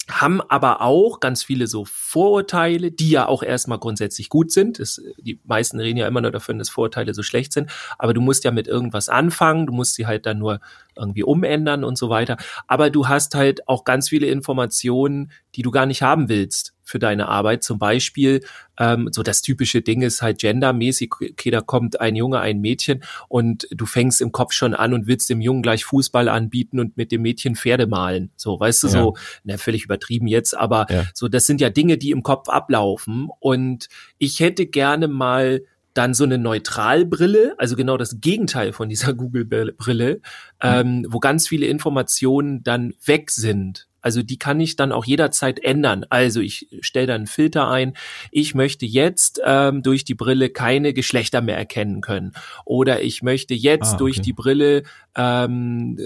haben 0.09 0.42
aber 0.42 0.81
auch 0.81 1.19
ganz 1.19 1.44
viele 1.44 1.68
so 1.68 1.86
Vorurteile, 1.86 2.92
die 2.92 3.09
ja 3.09 3.27
auch 3.27 3.44
erstmal 3.44 3.77
grundsätzlich 3.77 4.30
gut 4.30 4.51
sind. 4.51 4.80
Das, 4.80 5.01
die 5.18 5.39
meisten 5.44 5.80
reden 5.80 5.98
ja 5.98 6.07
immer 6.07 6.21
nur 6.21 6.31
davon, 6.31 6.59
dass 6.59 6.69
Vorurteile 6.69 7.13
so 7.13 7.24
schlecht 7.24 7.51
sind, 7.51 7.69
aber 7.98 8.13
du 8.13 8.21
musst 8.21 8.44
ja 8.44 8.51
mit 8.51 8.68
irgendwas 8.68 9.09
anfangen, 9.09 9.65
du 9.68 9.74
musst 9.74 9.95
sie 9.95 10.07
halt 10.07 10.25
dann 10.25 10.39
nur 10.39 10.59
irgendwie 10.97 11.23
umändern 11.23 11.83
und 11.83 11.97
so 11.97 12.09
weiter. 12.09 12.38
Aber 12.67 12.89
du 12.89 13.07
hast 13.07 13.35
halt 13.35 13.67
auch 13.67 13.83
ganz 13.83 14.09
viele 14.09 14.27
Informationen, 14.27 15.31
die 15.55 15.61
du 15.61 15.71
gar 15.71 15.85
nicht 15.85 16.01
haben 16.01 16.29
willst 16.29 16.73
für 16.83 16.99
deine 16.99 17.27
Arbeit. 17.27 17.63
Zum 17.63 17.79
Beispiel, 17.79 18.44
ähm, 18.79 19.09
so 19.11 19.21
das 19.23 19.41
typische 19.41 19.81
Ding 19.81 20.01
ist 20.03 20.21
halt 20.21 20.39
gendermäßig, 20.39 21.11
okay, 21.13 21.51
da 21.51 21.59
kommt 21.61 21.99
ein 21.99 22.15
Junge, 22.15 22.39
ein 22.39 22.61
Mädchen 22.61 23.03
und 23.27 23.67
du 23.71 23.85
fängst 23.85 24.21
im 24.21 24.31
Kopf 24.31 24.53
schon 24.53 24.73
an 24.73 24.94
und 24.94 25.05
willst 25.07 25.29
dem 25.29 25.41
Jungen 25.41 25.61
gleich 25.63 25.83
Fußball 25.83 26.29
anbieten 26.29 26.79
und 26.79 26.95
mit 26.95 27.11
dem 27.11 27.23
Mädchen 27.23 27.55
Pferde 27.55 27.88
malen. 27.88 28.31
So, 28.38 28.57
weißt 28.59 28.83
du, 28.83 28.88
Ja. 28.88 28.93
so, 28.93 29.15
na, 29.43 29.57
völlig 29.57 29.83
übertrieben 29.83 30.27
jetzt, 30.27 30.55
aber 30.55 30.85
Ja. 30.89 31.03
so, 31.13 31.27
das 31.27 31.45
sind 31.45 31.59
ja 31.59 31.69
Dinge, 31.69 31.97
die 31.97 32.11
im 32.11 32.23
Kopf 32.23 32.47
ablaufen 32.47 33.29
und 33.39 33.89
ich 34.17 34.39
hätte 34.39 34.65
gerne 34.65 35.07
mal 35.09 35.61
dann 35.97 36.13
so 36.13 36.23
eine 36.23 36.38
Neutralbrille, 36.38 37.55
also 37.57 37.75
genau 37.75 37.97
das 37.97 38.21
Gegenteil 38.21 38.73
von 38.73 38.89
dieser 38.89 39.13
Google-Brille, 39.15 40.21
ähm, 40.61 41.05
wo 41.09 41.19
ganz 41.19 41.47
viele 41.47 41.65
Informationen 41.65 42.63
dann 42.63 42.94
weg 43.05 43.31
sind. 43.31 43.88
Also 44.01 44.23
die 44.23 44.38
kann 44.38 44.59
ich 44.61 44.75
dann 44.77 44.91
auch 44.94 45.03
jederzeit 45.05 45.59
ändern. 45.59 46.05
Also 46.09 46.39
ich 46.39 46.67
stelle 46.81 47.07
dann 47.07 47.15
einen 47.15 47.27
Filter 47.27 47.69
ein. 47.69 47.94
Ich 48.31 48.55
möchte 48.55 48.85
jetzt 48.85 49.41
ähm, 49.44 49.81
durch 49.83 50.05
die 50.05 50.15
Brille 50.15 50.49
keine 50.49 50.94
Geschlechter 50.94 51.41
mehr 51.41 51.57
erkennen 51.57 52.00
können. 52.00 52.31
Oder 52.63 53.01
ich 53.01 53.21
möchte 53.21 53.53
jetzt 53.53 53.95
Ah, 53.95 53.97
durch 53.97 54.17
okay. 54.17 54.25
die 54.25 54.33
Brille 54.33 54.83
ähm, 55.15 55.97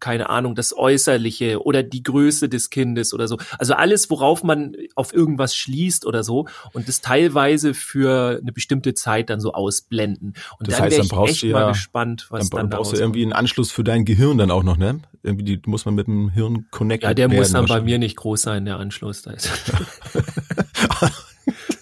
keine 0.00 0.28
Ahnung, 0.28 0.54
das 0.54 0.76
Äußerliche 0.76 1.62
oder 1.64 1.82
die 1.82 2.02
Größe 2.02 2.48
des 2.48 2.70
Kindes 2.70 3.14
oder 3.14 3.28
so. 3.28 3.38
Also 3.58 3.74
alles, 3.74 4.10
worauf 4.10 4.42
man 4.42 4.74
auf 4.96 5.12
irgendwas 5.14 5.54
schließt 5.54 6.04
oder 6.06 6.24
so 6.24 6.46
und 6.72 6.88
das 6.88 7.00
teilweise 7.00 7.74
für 7.74 8.38
eine 8.42 8.52
bestimmte 8.52 8.94
Zeit 8.94 9.30
dann 9.30 9.40
so 9.40 9.52
ausblenden. 9.52 10.34
Und 10.58 10.68
Das 10.68 10.76
dann 10.76 10.84
heißt, 10.86 10.98
dann 10.98 11.08
brauchst 11.08 11.34
echt 11.34 11.42
du 11.42 11.46
ja- 11.48 11.52
mal 11.60 11.68
gespannt, 11.72 12.26
was 12.30 12.50
dann 12.50 12.70
dann, 12.70 12.70
brauchst 12.70 12.92
du 12.92 12.96
irgendwie 12.96 13.22
einen 13.22 13.32
Anschluss 13.32 13.70
für 13.70 13.84
dein 13.84 14.04
Gehirn 14.04 14.38
dann 14.38 14.50
auch 14.50 14.62
noch, 14.64 14.76
ne? 14.76 15.00
Irgendwie 15.22 15.44
die, 15.56 15.60
muss 15.66 15.84
man 15.84 15.94
mit 15.94 16.06
dem 16.06 16.30
Hirn 16.30 16.66
connecten. 16.70 17.08
Ja, 17.08 17.14
der 17.14 17.28
muss 17.28 17.52
dann 17.52 17.66
bei 17.66 17.80
mir 17.80 17.98
nicht 17.98 18.16
groß 18.16 18.42
sein, 18.42 18.64
der 18.64 18.78
Anschluss. 18.78 19.22
Da 19.22 19.32
ist. 19.32 19.50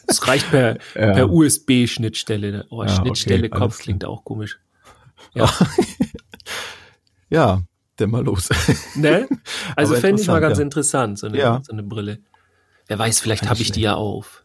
Es 0.09 0.27
reicht 0.29 0.51
per, 0.51 0.75
Ja. 0.95 1.13
per 1.15 1.31
USB-Schnittstelle. 1.31 2.67
Oh, 2.71 2.83
Ja, 2.85 2.91
okay, 2.93 2.97
Schnittstelle 3.03 3.51
alles 3.53 3.59
Kopf 3.61 3.79
klingt 3.81 4.05
auch 4.05 4.25
komisch. 4.25 4.59
Ja, 5.35 5.53
Ja, 7.29 7.63
dann 7.97 8.11
mal 8.11 8.25
los. 8.25 8.49
ne? 8.95 9.29
Also 9.75 9.95
fände 9.95 10.21
ich 10.21 10.29
mal 10.29 10.41
ganz 10.41 10.59
ja. 10.59 10.65
interessant, 10.65 11.19
so 11.19 11.27
eine, 11.27 11.39
Ja. 11.39 11.61
so 11.65 11.73
eine 11.73 11.83
Brille. 11.83 12.21
Wer 12.87 12.99
weiß, 12.99 13.21
vielleicht 13.21 13.49
habe 13.49 13.61
ich 13.61 13.73
die 13.73 13.81
ja 13.81 13.95
auf. 13.95 14.45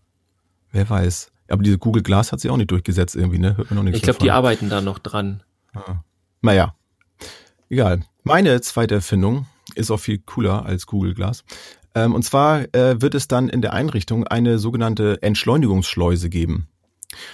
Wer 0.71 0.89
weiß. 0.89 1.31
Aber 1.49 1.63
diese 1.63 1.77
Google 1.77 2.01
Glass 2.01 2.31
hat 2.31 2.39
sich 2.39 2.49
auch 2.49 2.57
nicht 2.57 2.71
durchgesetzt 2.71 3.15
irgendwie, 3.15 3.39
ne? 3.39 3.57
Hört 3.57 3.69
man 3.69 3.77
noch 3.77 3.83
nichts 3.83 3.97
Ich 3.97 4.03
glaube, 4.03 4.19
die 4.19 4.31
arbeiten 4.31 4.69
da 4.69 4.81
noch 4.81 4.99
dran. 4.99 5.43
Naja, 6.41 6.75
egal. 7.69 8.03
Meine 8.23 8.61
zweite 8.61 8.95
Erfindung 8.95 9.47
ist 9.75 9.91
auch 9.91 9.99
viel 9.99 10.19
cooler 10.19 10.65
als 10.65 10.85
Google 10.85 11.13
Glass. 11.13 11.43
Ähm, 11.93 12.15
und 12.15 12.23
zwar 12.23 12.73
äh, 12.73 13.01
wird 13.01 13.15
es 13.15 13.27
dann 13.27 13.49
in 13.49 13.61
der 13.61 13.73
Einrichtung 13.73 14.25
eine 14.27 14.59
sogenannte 14.59 15.21
Entschleunigungsschleuse 15.21 16.29
geben. 16.29 16.67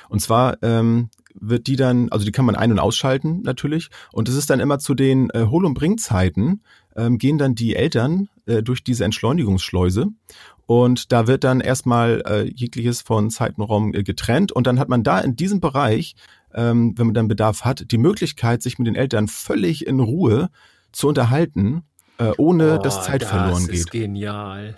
Und 0.09 0.19
zwar 0.19 0.61
ähm, 0.63 1.09
wird 1.39 1.67
die 1.67 1.75
dann, 1.75 2.09
also 2.09 2.25
die 2.25 2.31
kann 2.31 2.45
man 2.45 2.55
ein- 2.55 2.71
und 2.71 2.79
ausschalten 2.79 3.41
natürlich. 3.43 3.89
Und 4.11 4.29
es 4.29 4.35
ist 4.35 4.49
dann 4.49 4.59
immer 4.59 4.79
zu 4.79 4.93
den 4.95 5.29
äh, 5.31 5.45
Hol- 5.49 5.65
und 5.65 5.73
Bringzeiten, 5.73 6.61
ähm, 6.95 7.17
gehen 7.17 7.37
dann 7.37 7.55
die 7.55 7.75
Eltern 7.75 8.29
äh, 8.45 8.63
durch 8.63 8.83
diese 8.83 9.05
Entschleunigungsschleuse. 9.05 10.07
Und 10.65 11.11
da 11.13 11.27
wird 11.27 11.43
dann 11.43 11.61
erstmal 11.61 12.21
äh, 12.25 12.43
jegliches 12.53 13.01
von 13.01 13.29
Zeitenraum 13.29 13.93
äh, 13.93 14.03
getrennt. 14.03 14.51
Und 14.51 14.67
dann 14.67 14.79
hat 14.79 14.89
man 14.89 15.03
da 15.03 15.19
in 15.19 15.35
diesem 15.35 15.61
Bereich, 15.61 16.15
ähm, 16.53 16.93
wenn 16.97 17.07
man 17.07 17.13
dann 17.13 17.27
Bedarf 17.27 17.63
hat, 17.63 17.91
die 17.91 17.97
Möglichkeit, 17.97 18.61
sich 18.61 18.77
mit 18.77 18.87
den 18.87 18.95
Eltern 18.95 19.27
völlig 19.27 19.87
in 19.87 19.99
Ruhe 19.99 20.49
zu 20.91 21.07
unterhalten, 21.07 21.83
äh, 22.17 22.31
ohne 22.37 22.79
dass 22.79 22.97
Oh, 22.97 23.01
Zeit 23.03 23.21
das 23.21 23.29
verloren 23.29 23.69
ist 23.69 23.91
geht. 23.91 24.03
genial. 24.03 24.77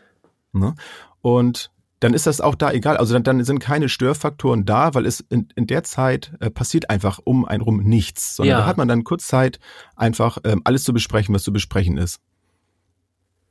Ne? 0.53 0.75
Und 1.21 1.71
dann 1.99 2.13
ist 2.13 2.27
das 2.27 2.39
auch 2.41 2.55
da 2.55 2.71
egal. 2.71 2.97
Also 2.97 3.13
dann, 3.13 3.23
dann 3.23 3.43
sind 3.43 3.59
keine 3.59 3.89
Störfaktoren 3.89 4.65
da, 4.65 4.93
weil 4.93 5.05
es 5.05 5.19
in, 5.29 5.49
in 5.55 5.67
der 5.67 5.83
Zeit 5.83 6.31
äh, 6.39 6.49
passiert 6.49 6.89
einfach 6.89 7.19
um 7.23 7.45
einen 7.45 7.61
rum 7.61 7.81
nichts. 7.83 8.35
Sondern 8.37 8.51
Ja. 8.57 8.59
da 8.61 8.65
hat 8.67 8.77
man 8.77 8.87
dann 8.87 9.03
kurz 9.03 9.27
Zeit, 9.27 9.59
einfach 9.95 10.37
ähm, 10.45 10.61
alles 10.63 10.83
zu 10.83 10.93
besprechen, 10.93 11.35
was 11.35 11.43
zu 11.43 11.51
besprechen 11.51 11.97
ist. 11.97 12.19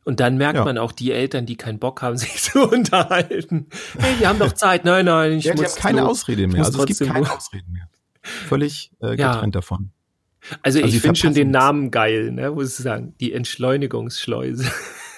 Und 0.05 0.21
dann 0.21 0.39
merkt 0.39 0.57
Ja. 0.59 0.65
man 0.65 0.79
auch 0.79 0.93
die 0.93 1.13
Eltern, 1.13 1.45
die 1.45 1.57
keinen 1.57 1.79
Bock 1.79 2.01
haben, 2.01 2.17
sich 2.17 2.43
zu 2.43 2.67
unterhalten. 2.67 3.67
Hey, 3.99 4.15
die 4.21 4.27
haben 4.27 4.39
doch 4.39 4.53
Zeit. 4.53 4.85
Nein, 4.87 5.05
nein, 5.05 5.33
ich 5.33 5.45
Ja, 5.45 5.55
die 5.55 5.61
muss 5.63 5.75
haben 5.77 5.83
keine 5.83 6.01
los. 6.01 6.11
Ausrede 6.11 6.47
mehr. 6.49 6.65
Also 6.65 6.81
es 6.81 6.87
gibt 6.99 7.01
keine 7.11 7.27
los. 7.27 7.31
Ausreden 7.37 7.73
mehr. 7.73 7.89
völlig 8.23 8.91
äh, 9.01 9.17
getrennt 9.17 9.55
ja. 9.55 9.61
davon. 9.61 9.91
Also, 10.63 10.81
also 10.83 10.95
ich 10.97 11.03
finde 11.03 11.17
schon 11.19 11.35
den 11.35 11.51
Namen 11.51 11.91
geil, 11.91 12.31
ne, 12.33 12.51
muss 12.51 12.79
ich 12.79 12.83
sagen. 12.83 13.15
Die 13.21 13.33
Entschleunigungsschleuse. 13.35 14.65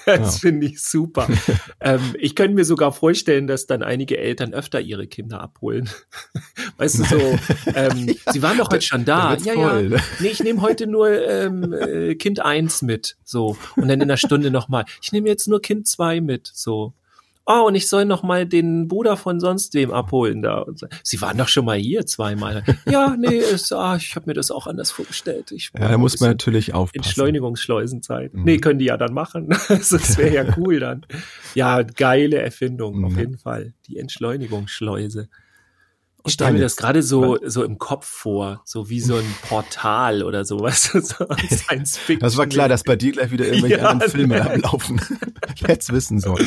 Das 0.07 0.35
ja. 0.35 0.50
finde 0.50 0.66
ich 0.66 0.83
super. 0.83 1.28
ähm, 1.80 2.14
ich 2.19 2.35
könnte 2.35 2.54
mir 2.54 2.64
sogar 2.64 2.92
vorstellen, 2.92 3.47
dass 3.47 3.66
dann 3.66 3.83
einige 3.83 4.19
Eltern 4.19 4.54
öfter 4.54 4.80
ihre 4.80 5.07
Kinder 5.07 5.40
abholen. 5.40 5.90
weißt 6.78 7.00
du, 7.00 7.04
so, 7.04 7.16
ähm, 7.75 8.09
ja, 8.09 8.33
sie 8.33 8.42
waren 8.42 8.59
doch 8.59 8.71
heute 8.71 8.83
schon 8.83 9.04
da. 9.04 9.35
Ja, 9.37 9.54
voll. 9.54 9.83
ja. 9.83 9.88
Ne? 9.97 10.02
Nee, 10.21 10.28
ich 10.28 10.42
nehme 10.42 10.62
heute 10.62 10.87
nur 10.87 11.11
ähm, 11.11 11.73
äh, 11.73 12.14
Kind 12.14 12.40
eins 12.40 12.83
mit. 12.83 13.16
So. 13.25 13.57
Und 13.76 13.88
dann 13.88 14.00
in 14.00 14.02
einer 14.02 14.16
Stunde 14.16 14.50
nochmal. 14.50 14.85
Ich 15.02 15.12
nehme 15.12 15.28
jetzt 15.28 15.49
nur 15.49 15.61
Kind 15.61 15.87
zwei 15.87 16.21
mit. 16.21 16.50
So 16.52 16.95
oh, 17.50 17.66
und 17.66 17.75
ich 17.75 17.88
soll 17.88 18.04
noch 18.04 18.23
mal 18.23 18.47
den 18.47 18.88
Bruder 18.88 19.16
von 19.16 19.40
sonst 19.40 19.75
wem 19.75 19.90
abholen 19.90 20.42
da. 20.42 20.59
Und 20.59 20.78
so. 20.78 20.87
Sie 21.02 21.21
waren 21.21 21.37
doch 21.37 21.49
schon 21.49 21.64
mal 21.64 21.78
hier 21.78 22.07
zweimal. 22.07 22.64
ja, 22.87 23.16
nee, 23.19 23.38
ist, 23.38 23.73
ah, 23.73 23.97
ich 23.97 24.14
habe 24.16 24.26
mir 24.26 24.35
das 24.35 24.50
auch 24.50 24.66
anders 24.66 24.90
vorgestellt. 24.90 25.52
Ich 25.52 25.71
ja, 25.78 25.88
da 25.88 25.99
muss 25.99 26.21
man 26.21 26.30
natürlich 26.30 26.75
aufpassen. 26.75 27.04
Entschleunigungsschleusenzeit. 27.04 28.35
Mhm. 28.35 28.45
Nee, 28.45 28.59
können 28.59 28.78
die 28.78 28.87
ja 28.87 28.97
dann 28.97 29.12
machen. 29.12 29.49
das 29.69 30.19
wäre 30.19 30.35
ja 30.35 30.45
cool 30.57 30.80
dann. 30.80 31.07
Ja, 31.54 31.83
geile 31.83 32.38
Erfindung, 32.38 32.99
mhm. 32.99 33.04
auf 33.04 33.16
jeden 33.16 33.38
Fall. 33.38 33.75
Die 33.87 33.99
Entschleunigungsschleuse. 33.99 35.28
Ich 36.27 36.35
stelle 36.35 36.53
mir 36.53 36.61
das 36.61 36.77
gerade 36.77 37.03
so, 37.03 37.39
so 37.45 37.65
im 37.65 37.79
Kopf 37.79 38.07
vor, 38.07 38.62
so 38.65 38.89
wie 38.89 39.00
so 39.00 39.17
ein 39.17 39.35
Portal 39.43 40.23
oder 40.23 40.45
sowas. 40.45 40.91
So. 40.93 41.27
Das 42.21 42.37
war 42.37 42.47
klar, 42.47 42.69
dass 42.69 42.83
bei 42.83 42.97
dir 42.97 43.12
gleich 43.12 43.31
wieder 43.31 43.47
irgendwelche 43.47 43.79
ja, 43.81 43.89
anderen 43.89 44.11
Filme 44.11 44.37
ja. 44.37 44.45
ablaufen. 44.45 45.00
Jetzt 45.57 45.93
wissen 45.93 46.21
soll. 46.21 46.45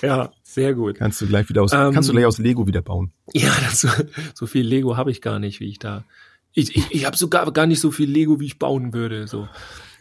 Ja, 0.00 0.32
sehr 0.42 0.74
gut. 0.74 0.96
Kannst 0.96 1.20
du 1.20 1.26
gleich 1.26 1.48
wieder 1.48 1.62
aus, 1.62 1.72
ähm, 1.72 1.92
kannst 1.92 2.08
du 2.08 2.12
gleich 2.12 2.26
aus 2.26 2.38
Lego 2.38 2.66
wieder 2.66 2.82
bauen. 2.82 3.12
Ja, 3.32 3.52
das, 3.62 3.86
so 4.34 4.46
viel 4.46 4.66
Lego 4.66 4.96
habe 4.96 5.10
ich 5.10 5.20
gar 5.20 5.38
nicht, 5.38 5.60
wie 5.60 5.68
ich 5.68 5.78
da. 5.78 6.04
Ich, 6.52 6.76
ich, 6.76 6.90
ich 6.90 7.04
habe 7.06 7.16
sogar 7.16 7.50
gar 7.52 7.66
nicht 7.66 7.80
so 7.80 7.90
viel 7.90 8.10
Lego, 8.10 8.40
wie 8.40 8.46
ich 8.46 8.58
bauen 8.58 8.92
würde. 8.92 9.26
So. 9.26 9.48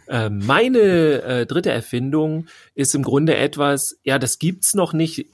Ähm, 0.08 0.42
meine 0.46 1.22
äh, 1.24 1.46
dritte 1.46 1.72
Erfindung 1.72 2.48
ist 2.76 2.96
im 2.96 3.04
Grunde 3.04 3.38
etwas, 3.38 4.00
ja, 4.04 4.20
das 4.20 4.40
gibt's 4.40 4.74
noch 4.74 4.94
nicht 4.94 5.28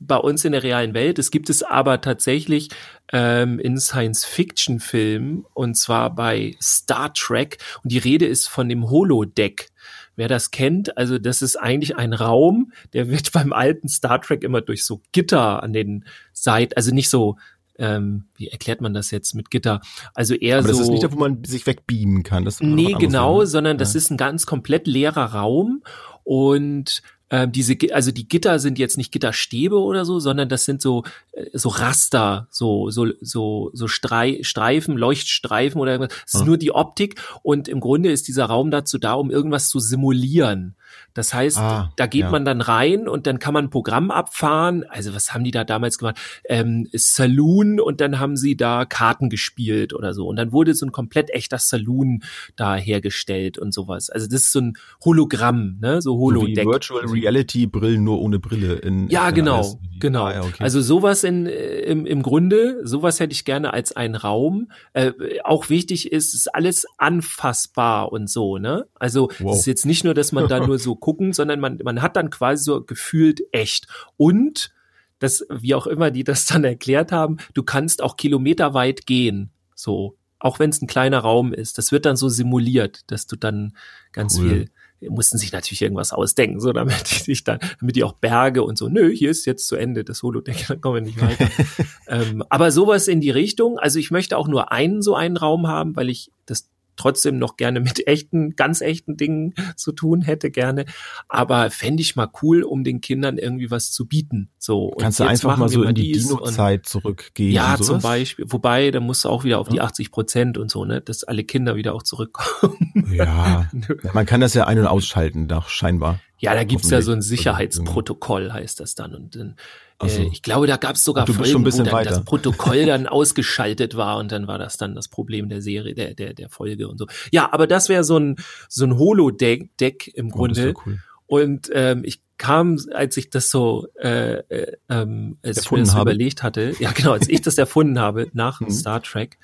bei 0.00 0.16
uns 0.16 0.44
in 0.44 0.52
der 0.52 0.62
realen 0.62 0.94
Welt. 0.94 1.18
Es 1.18 1.30
gibt 1.30 1.50
es 1.50 1.62
aber 1.62 2.00
tatsächlich 2.00 2.68
ähm, 3.12 3.58
in 3.58 3.78
Science-Fiction-Filmen 3.78 5.44
und 5.54 5.74
zwar 5.76 6.14
bei 6.14 6.56
Star 6.60 7.12
Trek. 7.12 7.58
Und 7.82 7.92
die 7.92 7.98
Rede 7.98 8.26
ist 8.26 8.48
von 8.48 8.68
dem 8.68 8.90
Holodeck. 8.90 9.68
Wer 10.16 10.28
das 10.28 10.52
kennt, 10.52 10.96
also 10.96 11.18
das 11.18 11.42
ist 11.42 11.56
eigentlich 11.56 11.96
ein 11.96 12.12
Raum, 12.12 12.72
der 12.92 13.10
wird 13.10 13.32
beim 13.32 13.52
alten 13.52 13.88
Star 13.88 14.20
Trek 14.20 14.44
immer 14.44 14.60
durch 14.60 14.84
so 14.84 15.00
Gitter 15.12 15.62
an 15.62 15.72
den 15.72 16.04
Seiten, 16.32 16.74
also 16.76 16.94
nicht 16.94 17.10
so 17.10 17.36
ähm, 17.78 18.24
wie 18.36 18.48
erklärt 18.48 18.80
man 18.80 18.94
das 18.94 19.10
jetzt 19.10 19.34
mit 19.34 19.50
Gitter? 19.50 19.80
Also 20.14 20.34
eher 20.34 20.58
Aber 20.58 20.68
so. 20.68 20.78
Das 20.78 20.80
ist 20.80 20.90
nicht 20.90 21.02
da, 21.02 21.12
wo 21.12 21.18
man 21.18 21.44
sich 21.44 21.66
wegbeamen 21.66 22.22
kann. 22.22 22.44
Das 22.44 22.60
nee, 22.60 22.94
genau, 22.98 23.40
sein. 23.40 23.48
sondern 23.48 23.78
das 23.78 23.94
ja. 23.94 23.98
ist 23.98 24.10
ein 24.10 24.16
ganz 24.16 24.46
komplett 24.46 24.86
leerer 24.86 25.34
Raum 25.34 25.82
und 26.22 27.02
ähm, 27.30 27.52
diese, 27.52 27.76
also 27.92 28.12
die 28.12 28.28
Gitter 28.28 28.58
sind 28.58 28.78
jetzt 28.78 28.96
nicht 28.96 29.10
Gitterstäbe 29.10 29.80
oder 29.80 30.04
so, 30.04 30.20
sondern 30.20 30.48
das 30.48 30.66
sind 30.66 30.82
so 30.82 31.04
äh, 31.32 31.46
so 31.52 31.68
Raster, 31.70 32.46
so 32.50 32.90
so 32.90 33.08
so 33.20 33.70
so 33.72 33.88
Strei, 33.88 34.38
Streifen, 34.42 34.96
Leuchtstreifen 34.96 35.80
oder 35.80 35.92
irgendwas. 35.92 36.16
Es 36.26 36.34
ist 36.34 36.40
hm. 36.40 36.46
nur 36.46 36.58
die 36.58 36.72
Optik 36.72 37.20
und 37.42 37.66
im 37.66 37.80
Grunde 37.80 38.12
ist 38.12 38.28
dieser 38.28 38.44
Raum 38.44 38.70
dazu 38.70 38.98
da, 38.98 39.14
um 39.14 39.30
irgendwas 39.30 39.68
zu 39.68 39.80
simulieren. 39.80 40.76
Das 41.14 41.32
heißt, 41.32 41.58
ah, 41.58 41.92
da 41.96 42.06
geht 42.06 42.22
ja. 42.22 42.30
man 42.30 42.44
dann 42.44 42.60
rein 42.60 43.08
und 43.08 43.28
dann 43.28 43.38
kann 43.38 43.54
man 43.54 43.66
ein 43.66 43.70
Programm 43.70 44.10
abfahren. 44.10 44.84
Also 44.88 45.14
was 45.14 45.32
haben 45.32 45.44
die 45.44 45.52
da 45.52 45.62
damals 45.62 45.98
gemacht? 45.98 46.18
Ähm, 46.48 46.88
Saloon 46.92 47.78
und 47.78 48.00
dann 48.00 48.18
haben 48.18 48.36
sie 48.36 48.56
da 48.56 48.84
Karten 48.84 49.30
gespielt 49.30 49.94
oder 49.94 50.12
so. 50.12 50.26
Und 50.26 50.36
dann 50.36 50.50
wurde 50.50 50.74
so 50.74 50.84
ein 50.84 50.90
komplett 50.90 51.30
echter 51.30 51.58
Saloon 51.58 52.24
da 52.56 52.74
hergestellt 52.74 53.58
und 53.58 53.72
sowas. 53.72 54.10
Also 54.10 54.26
das 54.26 54.42
ist 54.42 54.52
so 54.52 54.60
ein 54.60 54.74
Hologramm, 55.04 55.78
ne? 55.80 56.02
So 56.02 56.18
Holodeck. 56.18 56.64
So 56.64 56.70
Virtual 56.70 57.06
Reality 57.06 57.66
Brillen 57.66 58.02
nur 58.02 58.20
ohne 58.20 58.40
Brille. 58.40 58.74
In, 58.74 59.08
ja, 59.08 59.28
in 59.28 59.36
genau, 59.36 59.78
genau. 60.00 60.24
Ah, 60.24 60.32
ja, 60.32 60.40
okay. 60.42 60.64
Also 60.64 60.80
sowas 60.80 61.22
in, 61.22 61.46
im, 61.46 62.06
im 62.06 62.22
Grunde, 62.22 62.80
sowas 62.82 63.20
hätte 63.20 63.32
ich 63.32 63.44
gerne 63.44 63.72
als 63.72 63.94
einen 63.94 64.16
Raum. 64.16 64.72
Äh, 64.94 65.12
auch 65.44 65.70
wichtig 65.70 66.10
ist, 66.10 66.34
ist 66.34 66.52
alles 66.52 66.86
anfassbar 66.98 68.10
und 68.10 68.28
so, 68.28 68.58
ne? 68.58 68.86
Also 68.98 69.30
wow. 69.38 69.52
es 69.52 69.60
ist 69.60 69.66
jetzt 69.66 69.86
nicht 69.86 70.02
nur, 70.02 70.14
dass 70.14 70.32
man 70.32 70.48
da 70.48 70.58
nur 70.58 70.78
so 70.78 70.96
gucken, 71.04 71.34
sondern 71.34 71.60
man, 71.60 71.78
man 71.84 72.00
hat 72.00 72.16
dann 72.16 72.30
quasi 72.30 72.64
so 72.64 72.82
gefühlt 72.82 73.42
echt. 73.52 73.88
Und 74.16 74.72
das, 75.18 75.44
wie 75.50 75.74
auch 75.74 75.86
immer 75.86 76.10
die 76.10 76.24
das 76.24 76.46
dann 76.46 76.64
erklärt 76.64 77.12
haben, 77.12 77.36
du 77.52 77.62
kannst 77.62 78.02
auch 78.02 78.16
kilometerweit 78.16 79.04
gehen. 79.04 79.50
So, 79.74 80.16
auch 80.38 80.58
wenn 80.58 80.70
es 80.70 80.80
ein 80.80 80.86
kleiner 80.86 81.18
Raum 81.18 81.52
ist. 81.52 81.76
Das 81.76 81.92
wird 81.92 82.06
dann 82.06 82.16
so 82.16 82.30
simuliert, 82.30 83.02
dass 83.08 83.26
du 83.26 83.36
dann 83.36 83.76
ganz 84.12 84.38
cool. 84.38 84.48
viel 84.48 84.70
mussten 85.10 85.36
sich 85.36 85.52
natürlich 85.52 85.82
irgendwas 85.82 86.14
ausdenken, 86.14 86.60
so 86.60 86.72
damit 86.72 87.10
die 87.10 87.22
sich 87.22 87.44
dann, 87.44 87.58
damit 87.80 87.96
die 87.96 88.04
auch 88.04 88.14
Berge 88.14 88.62
und 88.62 88.78
so, 88.78 88.88
nö, 88.88 89.10
hier 89.10 89.30
ist 89.30 89.44
jetzt 89.44 89.68
zu 89.68 89.76
Ende 89.76 90.04
das 90.04 90.22
Holodeck, 90.22 90.64
dann 90.68 90.80
kommen 90.80 90.94
wir 90.94 91.02
nicht 91.02 91.20
weiter. 91.20 91.50
ähm, 92.08 92.42
aber 92.48 92.70
sowas 92.70 93.06
in 93.06 93.20
die 93.20 93.30
Richtung, 93.30 93.78
also 93.78 93.98
ich 93.98 94.10
möchte 94.10 94.38
auch 94.38 94.48
nur 94.48 94.72
einen 94.72 95.02
so 95.02 95.14
einen 95.14 95.36
Raum 95.36 95.66
haben, 95.66 95.96
weil 95.96 96.08
ich 96.08 96.30
das 96.46 96.70
trotzdem 96.96 97.38
noch 97.38 97.56
gerne 97.56 97.80
mit 97.80 98.06
echten, 98.06 98.56
ganz 98.56 98.80
echten 98.80 99.16
Dingen 99.16 99.54
zu 99.76 99.92
tun 99.92 100.22
hätte 100.22 100.50
gerne. 100.50 100.84
Aber 101.28 101.70
fände 101.70 102.02
ich 102.02 102.16
mal 102.16 102.28
cool, 102.42 102.62
um 102.62 102.84
den 102.84 103.00
Kindern 103.00 103.38
irgendwie 103.38 103.70
was 103.70 103.92
zu 103.92 104.06
bieten. 104.06 104.50
So. 104.58 104.86
Und 104.86 105.00
Kannst 105.00 105.20
du 105.20 105.24
einfach 105.24 105.56
mal 105.56 105.68
so 105.68 105.82
in 105.82 105.94
die 105.94 106.12
Dino-Zeit 106.12 106.86
zurückgehen? 106.86 107.52
Ja, 107.52 107.76
zum 107.78 108.00
Beispiel. 108.00 108.46
Wobei, 108.48 108.90
da 108.90 109.00
musst 109.00 109.24
du 109.24 109.28
auch 109.28 109.44
wieder 109.44 109.58
auf 109.58 109.68
die 109.68 109.80
80 109.80 110.10
Prozent 110.10 110.58
und 110.58 110.70
so, 110.70 110.84
ne, 110.84 111.00
dass 111.00 111.24
alle 111.24 111.44
Kinder 111.44 111.76
wieder 111.76 111.94
auch 111.94 112.02
zurückkommen. 112.02 113.12
Ja. 113.12 113.70
Man 114.12 114.26
kann 114.26 114.40
das 114.40 114.54
ja 114.54 114.66
ein- 114.66 114.78
und 114.78 114.86
ausschalten, 114.86 115.48
doch 115.48 115.68
scheinbar. 115.68 116.20
Ja, 116.38 116.54
da 116.54 116.64
gibt's 116.64 116.90
ja 116.90 117.00
so 117.00 117.12
ein 117.12 117.22
Sicherheitsprotokoll, 117.22 118.52
heißt 118.52 118.80
das 118.80 118.94
dann. 118.94 119.14
Und 119.14 119.34
dann 119.36 119.56
also, 119.98 120.22
äh, 120.22 120.28
ich 120.32 120.42
glaube, 120.42 120.66
da 120.66 120.76
gab 120.76 120.96
es 120.96 121.04
sogar 121.04 121.26
Folgen, 121.26 121.64
wo 121.64 121.70
dann 121.70 121.92
weiter. 121.92 122.10
das 122.10 122.24
Protokoll 122.24 122.86
dann 122.86 123.06
ausgeschaltet 123.06 123.96
war 123.96 124.18
und 124.18 124.32
dann 124.32 124.46
war 124.46 124.58
das 124.58 124.76
dann 124.76 124.94
das 124.94 125.08
Problem 125.08 125.48
der 125.48 125.62
Serie, 125.62 125.94
der, 125.94 126.14
der, 126.14 126.34
der 126.34 126.48
Folge 126.48 126.88
und 126.88 126.98
so. 126.98 127.06
Ja, 127.30 127.52
aber 127.52 127.66
das 127.66 127.88
wäre 127.88 128.04
so 128.04 128.18
ein, 128.18 128.36
so 128.68 128.84
ein 128.84 128.98
Holodeck 128.98 129.76
Deck 129.78 130.10
im 130.14 130.28
oh, 130.28 130.36
Grunde. 130.36 130.74
Cool. 130.84 130.98
Und 131.26 131.70
ähm, 131.72 132.02
ich 132.04 132.20
kam, 132.36 132.78
als 132.92 133.16
ich 133.16 133.30
das 133.30 133.50
so, 133.50 133.86
äh, 134.00 134.38
äh, 134.48 134.76
ähm, 134.88 135.38
als 135.42 135.62
ich 135.62 135.70
mir 135.70 135.78
das 135.78 135.92
so 135.92 136.00
überlegt 136.00 136.42
hatte, 136.42 136.74
ja 136.78 136.92
genau, 136.92 137.12
als 137.12 137.28
ich 137.28 137.40
das 137.40 137.56
erfunden 137.58 137.98
habe 137.98 138.28
nach 138.32 138.60
mhm. 138.60 138.70
Star 138.70 139.02
Trek, 139.02 139.38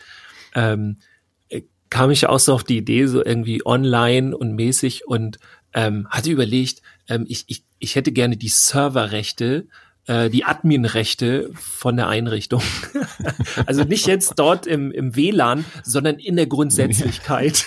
ähm, 0.55 0.99
äh, 1.49 1.63
kam 1.89 2.11
ich 2.11 2.27
auch 2.27 2.41
so 2.41 2.53
auf 2.53 2.65
die 2.65 2.79
Idee, 2.79 3.07
so 3.07 3.25
irgendwie 3.25 3.65
online 3.65 4.37
und 4.37 4.55
mäßig 4.55 5.07
und 5.07 5.39
ähm, 5.73 6.09
hatte 6.11 6.31
überlegt, 6.31 6.83
ähm, 7.09 7.25
ich, 7.29 7.45
ich, 7.47 7.65
ich 7.79 7.95
hätte 7.95 8.13
gerne 8.13 8.37
die 8.37 8.49
Serverrechte 8.49 9.69
die 10.09 10.45
Admin-Rechte 10.45 11.51
von 11.55 11.97
der 11.97 12.09
Einrichtung. 12.09 12.63
also 13.67 13.85
nicht 13.85 14.09
jetzt 14.09 14.35
dort 14.39 14.67
im, 14.67 14.91
im 14.91 15.15
WLAN, 15.15 15.65
sondern 15.85 16.17
in 16.17 16.35
der 16.35 16.47
Grundsätzlichkeit. 16.47 17.65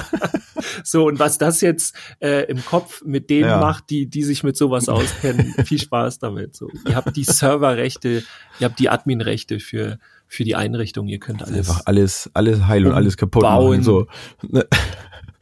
so, 0.84 1.06
und 1.06 1.18
was 1.18 1.38
das 1.38 1.60
jetzt 1.60 1.96
äh, 2.20 2.44
im 2.46 2.64
Kopf 2.64 3.02
mit 3.04 3.30
denen 3.30 3.48
ja. 3.48 3.58
macht, 3.58 3.90
die, 3.90 4.06
die 4.06 4.22
sich 4.22 4.42
mit 4.42 4.56
sowas 4.56 4.88
auskennen, 4.88 5.54
viel 5.64 5.80
Spaß 5.80 6.18
damit. 6.18 6.56
So, 6.56 6.70
ihr 6.86 6.96
habt 6.96 7.16
die 7.16 7.24
Serverrechte, 7.24 8.22
ihr 8.58 8.64
habt 8.64 8.78
die 8.78 8.88
Admin-Rechte 8.88 9.60
für, 9.60 9.98
für 10.26 10.44
die 10.44 10.56
Einrichtung, 10.56 11.08
ihr 11.08 11.18
könnt 11.18 11.42
alles. 11.42 11.68
Einfach 11.68 11.82
alles, 11.86 12.30
alles 12.34 12.66
heil 12.66 12.86
und 12.86 12.92
alles 12.92 13.16
kaputt 13.16 13.42
bauen. 13.42 13.80
Machen, 13.80 13.82
so. 13.82 14.06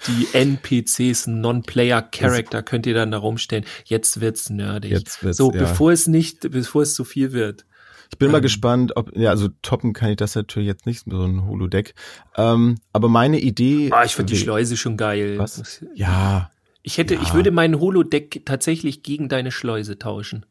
Die 0.07 0.29
NPCs, 0.33 1.27
Non-Player-Character 1.27 2.63
könnt 2.63 2.87
ihr 2.87 2.95
dann 2.95 3.11
da 3.11 3.19
rumstellen. 3.19 3.65
Jetzt 3.85 4.21
wird's 4.21 4.51
nerdig. 4.51 4.91
Jetzt 4.91 5.23
wird's, 5.23 5.37
so, 5.37 5.53
ja. 5.53 5.61
bevor 5.61 5.93
es 5.93 6.07
nicht, 6.07 6.51
bevor 6.51 6.83
es 6.83 6.95
zu 6.95 7.05
viel 7.05 7.33
wird. 7.33 7.67
Ich 8.11 8.19
bin 8.19 8.27
ähm, 8.27 8.33
mal 8.33 8.41
gespannt, 8.41 8.97
ob, 8.97 9.17
ja, 9.17 9.31
also 9.31 9.49
toppen 9.63 9.93
kann 9.93 10.11
ich 10.11 10.17
das 10.17 10.35
natürlich 10.35 10.67
jetzt 10.67 10.87
nicht, 10.87 11.05
so 11.09 11.23
ein 11.23 11.47
Holodeck. 11.47 11.95
Ähm, 12.37 12.77
aber 12.93 13.09
meine 13.09 13.39
Idee. 13.39 13.91
Ah, 13.93 14.05
ich 14.05 14.15
finde 14.15 14.33
die 14.33 14.39
Schleuse 14.39 14.77
schon 14.77 14.97
geil. 14.97 15.39
Was? 15.39 15.85
Ja. 15.95 16.51
Ich 16.83 16.99
hätte, 16.99 17.15
ja. 17.15 17.23
ich 17.23 17.35
würde 17.35 17.51
meinen 17.51 17.79
Holodeck 17.79 18.45
tatsächlich 18.47 19.03
gegen 19.03 19.29
deine 19.29 19.53
Schleuse 19.53 19.99
tauschen. 19.99 20.47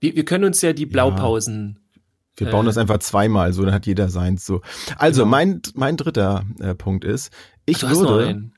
Wir, 0.00 0.16
wir 0.16 0.24
können 0.24 0.44
uns 0.44 0.62
ja 0.62 0.72
die 0.72 0.86
Blaupausen 0.86 1.80
wir 2.36 2.50
bauen 2.50 2.66
äh, 2.66 2.68
das 2.68 2.78
einfach 2.78 2.98
zweimal, 2.98 3.52
so 3.52 3.64
dann 3.64 3.74
hat 3.74 3.86
jeder 3.86 4.08
seins 4.08 4.44
so. 4.44 4.60
Also 4.96 5.22
genau. 5.22 5.30
mein 5.30 5.62
mein 5.74 5.96
dritter 5.96 6.44
äh, 6.60 6.74
Punkt 6.74 7.04
ist, 7.04 7.32
ich 7.66 7.84
Ach, 7.84 7.90
du 7.90 8.00
würde 8.00 8.50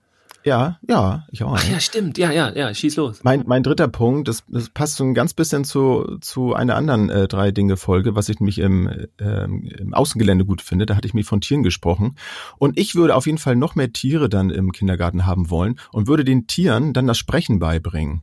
ja, 0.46 0.78
ja, 0.86 1.26
ich 1.32 1.42
auch. 1.42 1.56
Ach 1.56 1.68
ja, 1.68 1.80
stimmt. 1.80 2.18
Ja, 2.18 2.30
ja, 2.30 2.52
ja, 2.54 2.72
schieß 2.72 2.94
los. 2.94 3.24
Mein, 3.24 3.42
mein 3.48 3.64
dritter 3.64 3.88
Punkt, 3.88 4.28
das, 4.28 4.44
das 4.46 4.70
passt 4.70 4.94
so 4.94 5.02
ein 5.02 5.12
ganz 5.12 5.34
bisschen 5.34 5.64
zu, 5.64 6.18
zu 6.20 6.54
einer 6.54 6.76
anderen 6.76 7.10
äh, 7.10 7.26
drei 7.26 7.50
Dinge 7.50 7.76
Folge, 7.76 8.14
was 8.14 8.28
ich 8.28 8.38
nämlich 8.38 8.60
im, 8.60 8.86
äh, 8.86 9.44
im 9.44 9.92
Außengelände 9.92 10.44
gut 10.44 10.62
finde. 10.62 10.86
Da 10.86 10.94
hatte 10.94 11.08
ich 11.08 11.14
mich 11.14 11.26
von 11.26 11.40
Tieren 11.40 11.64
gesprochen. 11.64 12.14
Und 12.58 12.78
ich 12.78 12.94
würde 12.94 13.16
auf 13.16 13.26
jeden 13.26 13.38
Fall 13.38 13.56
noch 13.56 13.74
mehr 13.74 13.92
Tiere 13.92 14.28
dann 14.28 14.50
im 14.50 14.70
Kindergarten 14.70 15.26
haben 15.26 15.50
wollen 15.50 15.80
und 15.90 16.06
würde 16.06 16.24
den 16.24 16.46
Tieren 16.46 16.92
dann 16.92 17.08
das 17.08 17.18
Sprechen 17.18 17.58
beibringen. 17.58 18.22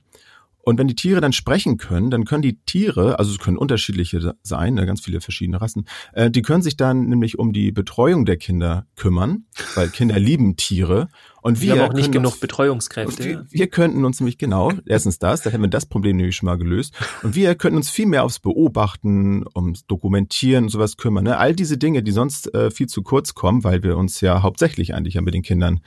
Und 0.66 0.80
wenn 0.80 0.88
die 0.88 0.96
Tiere 0.96 1.20
dann 1.20 1.34
sprechen 1.34 1.78
können, 1.78 2.10
dann 2.10 2.24
können 2.24 2.42
die 2.42 2.58
Tiere, 2.66 3.20
also 3.20 3.32
es 3.32 3.40
können 3.40 3.58
unterschiedliche 3.58 4.34
sein, 4.44 4.74
ne, 4.76 4.86
ganz 4.86 5.02
viele 5.02 5.20
verschiedene 5.20 5.62
Rassen, 5.62 5.86
äh, 6.14 6.32
die 6.32 6.42
können 6.42 6.64
sich 6.64 6.78
dann 6.78 7.10
nämlich 7.10 7.38
um 7.38 7.52
die 7.52 7.72
Betreuung 7.72 8.26
der 8.26 8.38
Kinder 8.38 8.88
kümmern, 8.96 9.46
weil 9.76 9.90
Kinder 9.90 10.18
lieben 10.18 10.56
Tiere. 10.56 11.10
Und 11.44 11.60
wir, 11.60 11.76
wir 11.76 11.82
haben 11.82 11.92
auch 11.92 11.94
nicht 11.94 12.14
genug 12.14 12.32
uns, 12.32 12.40
Betreuungskräfte. 12.40 13.24
Wir, 13.26 13.46
wir, 13.50 13.68
könnten 13.68 14.06
uns 14.06 14.22
nämlich 14.22 14.38
genau, 14.38 14.72
erstens 14.86 15.20
das, 15.20 15.42
da 15.42 15.50
hätten 15.50 15.62
wir 15.62 15.70
das 15.70 15.86
Problem 15.86 16.16
nämlich 16.16 16.38
schon 16.38 16.48
mal 16.48 16.58
gelöst. 16.58 16.96
Und 17.22 17.36
wir 17.36 17.54
könnten 17.56 17.76
uns 17.76 17.90
viel 17.90 18.06
mehr 18.06 18.24
aufs 18.24 18.40
Beobachten, 18.40 19.44
ums 19.54 19.86
Dokumentieren 19.86 20.64
und 20.64 20.70
sowas 20.70 20.96
kümmern. 20.96 21.26
Ne? 21.26 21.38
All 21.38 21.54
diese 21.54 21.78
Dinge, 21.78 22.02
die 22.02 22.14
sonst 22.14 22.54
äh, 22.54 22.72
viel 22.72 22.88
zu 22.88 23.04
kurz 23.04 23.34
kommen, 23.34 23.66
weil 23.66 23.84
wir 23.84 23.98
uns 23.98 24.22
ja 24.22 24.42
hauptsächlich 24.42 24.96
eigentlich 24.96 25.16
ja 25.16 25.22
mit 25.22 25.34
den 25.34 25.42
Kindern 25.42 25.82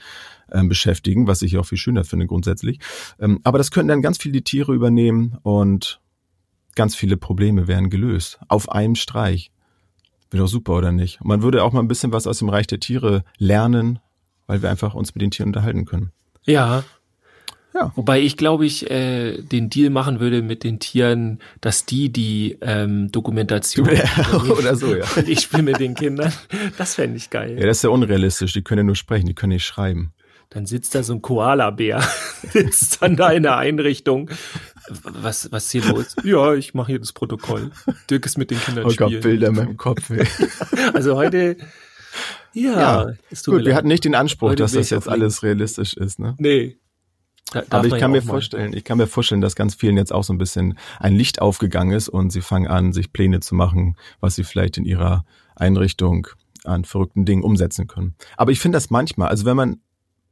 ähm, 0.51 0.69
beschäftigen, 0.69 1.25
was 1.25 1.41
ich 1.41 1.57
auch 1.57 1.65
viel 1.65 1.79
schöner 1.79 2.03
finde 2.03 2.27
grundsätzlich. 2.27 2.79
Ähm, 3.19 3.39
aber 3.43 3.57
das 3.57 3.71
könnten 3.71 3.87
dann 3.87 4.03
ganz 4.03 4.19
viele 4.19 4.43
Tiere 4.43 4.75
übernehmen 4.75 5.39
und 5.41 6.01
ganz 6.75 6.95
viele 6.95 7.17
Probleme 7.17 7.67
wären 7.67 7.89
gelöst. 7.89 8.39
Auf 8.47 8.69
einem 8.69 8.93
Streich. 8.93 9.51
Wäre 10.29 10.43
doch 10.43 10.49
super, 10.49 10.73
oder 10.73 10.91
nicht? 10.91 11.19
Und 11.21 11.29
man 11.29 11.41
würde 11.41 11.63
auch 11.63 11.73
mal 11.73 11.79
ein 11.79 11.87
bisschen 11.87 12.11
was 12.11 12.27
aus 12.27 12.37
dem 12.37 12.49
Reich 12.49 12.67
der 12.67 12.79
Tiere 12.79 13.23
lernen, 13.39 13.97
weil 14.47 14.61
wir 14.61 14.69
einfach 14.69 14.93
uns 14.93 15.13
mit 15.13 15.21
den 15.21 15.31
Tieren 15.31 15.49
unterhalten 15.49 15.85
können. 15.85 16.11
Ja. 16.43 16.83
Ja. 17.73 17.91
Wobei 17.95 18.21
ich 18.21 18.37
glaube 18.37 18.65
ich 18.65 18.89
äh, 18.89 19.39
den 19.41 19.69
Deal 19.69 19.91
machen 19.91 20.19
würde 20.19 20.41
mit 20.41 20.63
den 20.63 20.79
Tieren, 20.79 21.39
dass 21.61 21.85
die 21.85 22.11
die 22.11 22.57
ähm, 22.61 23.11
Dokumentation 23.11 23.87
ja, 23.93 24.33
oder 24.49 24.75
so 24.75 24.95
ja. 24.95 25.05
ich 25.27 25.41
spiele 25.41 25.63
mit 25.63 25.79
den 25.79 25.93
Kindern. 25.93 26.33
Das 26.77 26.95
fände 26.95 27.17
ich 27.17 27.29
geil. 27.29 27.59
Ja, 27.59 27.67
das 27.67 27.77
ist 27.77 27.83
ja 27.83 27.91
unrealistisch. 27.91 28.53
Die 28.53 28.63
können 28.63 28.79
ja 28.79 28.83
nur 28.83 28.95
sprechen, 28.95 29.27
die 29.27 29.35
können 29.35 29.53
nicht 29.53 29.65
schreiben 29.65 30.13
dann 30.49 30.65
sitzt 30.65 30.95
da 30.95 31.03
so 31.03 31.13
ein 31.13 31.21
Koala-Bär, 31.21 32.01
sitzt 32.53 33.01
dann 33.01 33.15
da 33.15 33.31
in 33.31 33.43
der 33.43 33.57
Einrichtung. 33.57 34.29
Was, 35.03 35.51
was 35.51 35.69
hier 35.71 35.83
los? 35.85 36.15
Ja, 36.23 36.53
ich 36.53 36.73
mache 36.73 36.93
hier 36.93 36.99
das 36.99 37.11
Protokoll. 37.11 37.71
Dirk 38.09 38.25
ist 38.25 38.37
mit 38.37 38.51
den 38.51 38.59
Kindern 38.59 38.85
oh 38.85 38.89
spielen. 38.89 39.21
Bilder 39.21 39.47
in 39.49 39.55
meinem 39.55 39.77
Kopf. 39.77 40.09
Ey. 40.09 40.25
also 40.93 41.17
heute, 41.17 41.57
ja, 42.53 43.09
ja. 43.09 43.13
gut, 43.45 43.65
wir 43.65 43.75
hatten 43.75 43.87
nicht 43.87 44.05
den 44.05 44.15
Anspruch, 44.15 44.55
dass 44.55 44.73
das 44.73 44.89
jetzt 44.89 45.07
alles 45.07 45.43
realistisch 45.43 45.93
ist, 45.95 46.19
ne? 46.19 46.35
Nee. 46.37 46.77
Da, 47.53 47.63
Aber 47.69 47.87
ich 47.87 47.97
kann 47.97 48.11
mir 48.11 48.21
vorstellen, 48.21 48.73
ich 48.73 48.83
kann 48.83 48.97
mir 48.97 49.07
vorstellen, 49.07 49.39
dass 49.39 49.55
ganz 49.55 49.73
vielen 49.73 49.95
jetzt 49.95 50.11
auch 50.11 50.23
so 50.23 50.33
ein 50.33 50.37
bisschen 50.37 50.77
ein 50.99 51.15
Licht 51.15 51.41
aufgegangen 51.41 51.95
ist 51.95 52.09
und 52.09 52.29
sie 52.31 52.41
fangen 52.41 52.67
an, 52.67 52.91
sich 52.91 53.13
Pläne 53.13 53.39
zu 53.39 53.55
machen, 53.55 53.95
was 54.19 54.35
sie 54.35 54.43
vielleicht 54.43 54.77
in 54.77 54.83
ihrer 54.83 55.23
Einrichtung 55.55 56.27
an 56.65 56.83
verrückten 56.83 57.25
Dingen 57.25 57.43
umsetzen 57.43 57.87
können. 57.87 58.15
Aber 58.35 58.51
ich 58.51 58.59
finde 58.59 58.75
das 58.75 58.89
manchmal, 58.89 59.29
also 59.29 59.45
wenn 59.45 59.55
man 59.55 59.81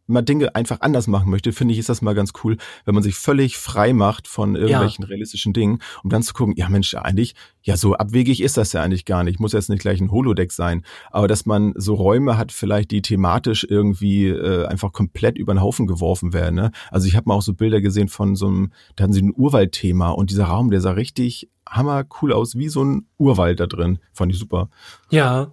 mal 0.07 0.21
Dinge 0.21 0.55
einfach 0.55 0.81
anders 0.81 1.07
machen 1.07 1.29
möchte, 1.29 1.51
finde 1.51 1.73
ich, 1.73 1.79
ist 1.79 1.89
das 1.89 2.01
mal 2.01 2.13
ganz 2.13 2.33
cool, 2.43 2.57
wenn 2.85 2.93
man 2.93 3.03
sich 3.03 3.15
völlig 3.15 3.57
frei 3.57 3.93
macht 3.93 4.27
von 4.27 4.55
irgendwelchen 4.55 5.03
ja. 5.03 5.09
realistischen 5.09 5.53
Dingen, 5.53 5.79
um 6.03 6.09
dann 6.09 6.23
zu 6.23 6.33
gucken, 6.33 6.55
ja 6.57 6.69
Mensch, 6.69 6.93
eigentlich, 6.95 7.35
ja, 7.63 7.77
so 7.77 7.95
abwegig 7.95 8.41
ist 8.41 8.57
das 8.57 8.73
ja 8.73 8.83
eigentlich 8.83 9.05
gar 9.05 9.23
nicht. 9.23 9.39
Muss 9.39 9.53
jetzt 9.53 9.69
nicht 9.69 9.81
gleich 9.81 9.99
ein 9.99 10.11
Holodeck 10.11 10.51
sein, 10.51 10.83
aber 11.09 11.27
dass 11.27 11.45
man 11.45 11.73
so 11.75 11.95
Räume 11.95 12.37
hat, 12.37 12.51
vielleicht 12.51 12.91
die 12.91 13.01
thematisch 13.01 13.65
irgendwie 13.67 14.27
äh, 14.27 14.65
einfach 14.67 14.91
komplett 14.91 15.37
über 15.37 15.53
den 15.53 15.61
Haufen 15.61 15.87
geworfen 15.87 16.33
werden. 16.33 16.55
Ne? 16.55 16.71
Also 16.91 17.07
ich 17.07 17.15
habe 17.15 17.27
mal 17.27 17.35
auch 17.35 17.41
so 17.41 17.53
Bilder 17.53 17.81
gesehen 17.81 18.07
von 18.07 18.35
so 18.35 18.47
einem, 18.47 18.71
da 18.95 19.03
hatten 19.03 19.13
sie 19.13 19.21
ein 19.21 19.33
Urwaldthema 19.35 20.09
und 20.11 20.29
dieser 20.29 20.45
Raum, 20.45 20.69
der 20.69 20.81
sah 20.81 20.91
richtig 20.91 21.49
hammer 21.67 22.05
cool 22.21 22.31
aus, 22.31 22.55
wie 22.55 22.69
so 22.69 22.83
ein 22.83 23.07
Urwald 23.17 23.59
da 23.59 23.65
drin. 23.65 23.99
Fand 24.13 24.31
ich 24.31 24.37
super. 24.37 24.69
Ja, 25.09 25.51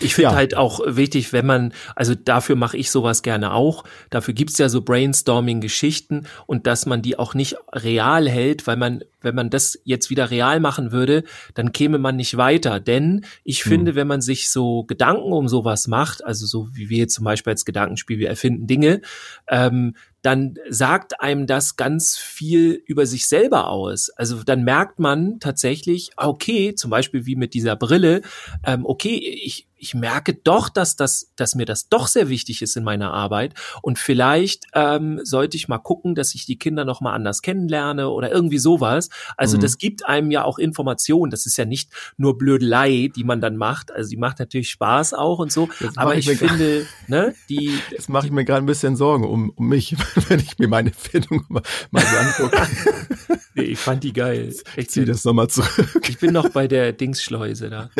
ich 0.00 0.14
finde 0.14 0.30
ja. 0.30 0.36
halt 0.36 0.56
auch 0.56 0.80
wichtig, 0.84 1.32
wenn 1.32 1.46
man, 1.46 1.72
also 1.96 2.14
dafür 2.14 2.56
mache 2.56 2.76
ich 2.76 2.90
sowas 2.90 3.22
gerne 3.22 3.52
auch, 3.52 3.84
dafür 4.10 4.34
gibt's 4.34 4.58
ja 4.58 4.68
so 4.68 4.82
Brainstorming-Geschichten 4.82 6.26
und 6.46 6.66
dass 6.66 6.86
man 6.86 7.02
die 7.02 7.18
auch 7.18 7.34
nicht 7.34 7.56
real 7.72 8.28
hält, 8.28 8.66
weil 8.66 8.76
man, 8.76 9.02
wenn 9.20 9.34
man 9.34 9.50
das 9.50 9.78
jetzt 9.84 10.10
wieder 10.10 10.30
real 10.30 10.60
machen 10.60 10.92
würde, 10.92 11.24
dann 11.54 11.72
käme 11.72 11.98
man 11.98 12.16
nicht 12.16 12.36
weiter. 12.36 12.80
Denn 12.80 13.24
ich 13.44 13.64
hm. 13.64 13.70
finde, 13.70 13.94
wenn 13.94 14.06
man 14.06 14.20
sich 14.20 14.50
so 14.50 14.84
Gedanken 14.84 15.32
um 15.32 15.48
sowas 15.48 15.88
macht, 15.88 16.24
also 16.24 16.46
so 16.46 16.68
wie 16.72 16.88
wir 16.88 16.98
jetzt 16.98 17.14
zum 17.14 17.24
Beispiel 17.24 17.52
als 17.52 17.64
Gedankenspiel, 17.64 18.18
wir 18.18 18.28
erfinden 18.28 18.66
Dinge, 18.66 19.00
ähm, 19.48 19.94
dann 20.28 20.56
sagt 20.68 21.22
einem 21.22 21.46
das 21.46 21.76
ganz 21.76 22.18
viel 22.18 22.82
über 22.84 23.06
sich 23.06 23.28
selber 23.28 23.70
aus. 23.70 24.10
Also 24.10 24.42
dann 24.44 24.62
merkt 24.62 24.98
man 24.98 25.40
tatsächlich, 25.40 26.10
okay, 26.18 26.74
zum 26.74 26.90
Beispiel 26.90 27.24
wie 27.24 27.34
mit 27.34 27.54
dieser 27.54 27.76
Brille, 27.76 28.20
ähm, 28.62 28.84
okay, 28.84 29.16
ich, 29.16 29.68
ich 29.78 29.94
merke 29.94 30.34
doch, 30.34 30.68
dass 30.68 30.96
das, 30.96 31.32
dass 31.36 31.54
mir 31.54 31.64
das 31.64 31.88
doch 31.88 32.08
sehr 32.08 32.28
wichtig 32.28 32.62
ist 32.62 32.76
in 32.76 32.84
meiner 32.84 33.12
Arbeit. 33.12 33.54
Und 33.82 33.98
vielleicht 33.98 34.66
ähm, 34.74 35.20
sollte 35.22 35.56
ich 35.56 35.68
mal 35.68 35.78
gucken, 35.78 36.14
dass 36.14 36.34
ich 36.34 36.46
die 36.46 36.58
Kinder 36.58 36.84
noch 36.84 37.00
mal 37.00 37.12
anders 37.12 37.42
kennenlerne 37.42 38.08
oder 38.08 38.30
irgendwie 38.30 38.58
sowas. 38.58 39.08
Also 39.36 39.56
mhm. 39.56 39.62
das 39.62 39.78
gibt 39.78 40.06
einem 40.06 40.30
ja 40.30 40.44
auch 40.44 40.58
Informationen. 40.58 41.30
Das 41.30 41.46
ist 41.46 41.56
ja 41.56 41.64
nicht 41.64 41.90
nur 42.16 42.36
Blödelei, 42.36 43.10
die 43.14 43.24
man 43.24 43.40
dann 43.40 43.56
macht. 43.56 43.92
Also 43.92 44.10
die 44.10 44.16
macht 44.16 44.38
natürlich 44.38 44.70
Spaß 44.70 45.14
auch 45.14 45.38
und 45.38 45.52
so. 45.52 45.68
Aber 45.96 46.16
ich, 46.16 46.28
ich 46.28 46.38
finde, 46.38 46.86
ne, 47.06 47.34
die. 47.48 47.78
Jetzt 47.90 48.08
mache 48.08 48.26
ich 48.26 48.32
mir 48.32 48.44
gerade 48.44 48.62
ein 48.62 48.66
bisschen 48.66 48.96
Sorgen 48.96 49.24
um, 49.24 49.50
um 49.50 49.68
mich, 49.68 49.96
wenn 50.28 50.40
ich 50.40 50.58
mir 50.58 50.68
meine 50.68 50.90
Findung 50.90 51.44
mal, 51.48 51.62
mal 51.90 52.04
so 52.04 52.16
angucke. 52.16 52.66
nee, 53.54 53.62
ich 53.62 53.78
fand 53.78 54.02
die 54.04 54.12
geil. 54.12 54.54
Ich 54.76 54.90
ziehe 54.90 55.06
das 55.06 55.24
nochmal 55.24 55.48
zurück. 55.48 56.08
Ich 56.08 56.18
bin 56.18 56.32
noch 56.32 56.48
bei 56.50 56.66
der 56.66 56.92
Dingsschleuse 56.92 57.70
da. 57.70 57.90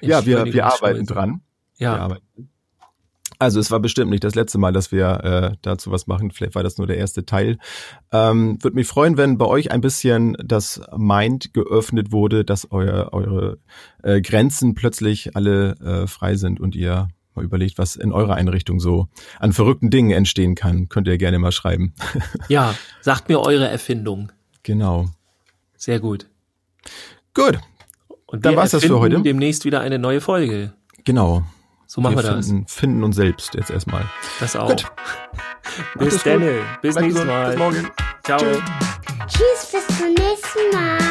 ja, 0.00 0.24
wir, 0.26 0.44
wir 0.46 0.66
arbeiten 0.82 1.06
dran. 1.06 1.40
Ja. 1.78 1.96
Arbeiten. 1.96 2.50
Also 3.40 3.58
es 3.58 3.70
war 3.70 3.80
bestimmt 3.80 4.10
nicht 4.10 4.22
das 4.22 4.34
letzte 4.34 4.58
Mal, 4.58 4.72
dass 4.72 4.92
wir 4.92 5.24
äh, 5.24 5.56
dazu 5.62 5.90
was 5.90 6.06
machen. 6.06 6.30
Vielleicht 6.30 6.54
war 6.54 6.62
das 6.62 6.76
nur 6.76 6.86
der 6.86 6.98
erste 6.98 7.24
Teil. 7.24 7.56
Ähm, 8.12 8.62
Würde 8.62 8.74
mich 8.74 8.86
freuen, 8.86 9.16
wenn 9.16 9.38
bei 9.38 9.46
euch 9.46 9.70
ein 9.72 9.80
bisschen 9.80 10.36
das 10.44 10.82
Mind 10.94 11.54
geöffnet 11.54 12.12
wurde, 12.12 12.44
dass 12.44 12.70
euer, 12.70 13.14
eure 13.14 13.58
äh, 14.02 14.20
Grenzen 14.20 14.74
plötzlich 14.74 15.36
alle 15.36 15.70
äh, 15.80 16.06
frei 16.06 16.36
sind 16.36 16.60
und 16.60 16.76
ihr 16.76 17.08
mal 17.34 17.42
überlegt, 17.42 17.78
was 17.78 17.96
in 17.96 18.12
eurer 18.12 18.34
Einrichtung 18.34 18.78
so 18.78 19.08
an 19.38 19.54
verrückten 19.54 19.88
Dingen 19.88 20.10
entstehen 20.10 20.54
kann. 20.54 20.90
Könnt 20.90 21.08
ihr 21.08 21.16
gerne 21.16 21.38
mal 21.38 21.52
schreiben. 21.52 21.94
ja, 22.48 22.74
sagt 23.00 23.30
mir 23.30 23.40
eure 23.40 23.68
Erfindung. 23.68 24.32
Genau. 24.64 25.06
Sehr 25.78 25.98
gut. 25.98 26.26
Gut, 27.32 27.58
und 28.30 28.46
dann 28.46 28.56
war 28.56 28.64
es 28.64 28.70
das 28.70 28.84
für 28.84 29.00
heute. 29.00 29.20
demnächst 29.20 29.64
wieder 29.64 29.80
eine 29.80 29.98
neue 29.98 30.20
Folge. 30.20 30.72
Genau. 31.04 31.42
So 31.86 32.00
machen 32.00 32.16
wir, 32.16 32.22
wir 32.22 32.42
finden, 32.42 32.64
das. 32.64 32.72
Finden 32.72 33.04
uns 33.04 33.16
selbst 33.16 33.54
jetzt 33.54 33.70
erstmal. 33.70 34.04
Das 34.38 34.54
auch. 34.54 34.68
Gut. 34.68 34.86
bis 35.98 36.22
dann. 36.22 36.40
Bis 36.80 36.94
nächstes 36.94 37.24
Mal. 37.24 37.50
Bis 37.50 37.58
morgen. 37.58 37.90
Ciao. 38.22 38.38
Tschüss, 39.26 39.72
bis 39.72 39.98
zum 39.98 40.14
nächsten 40.14 40.70
Mal. 40.72 41.09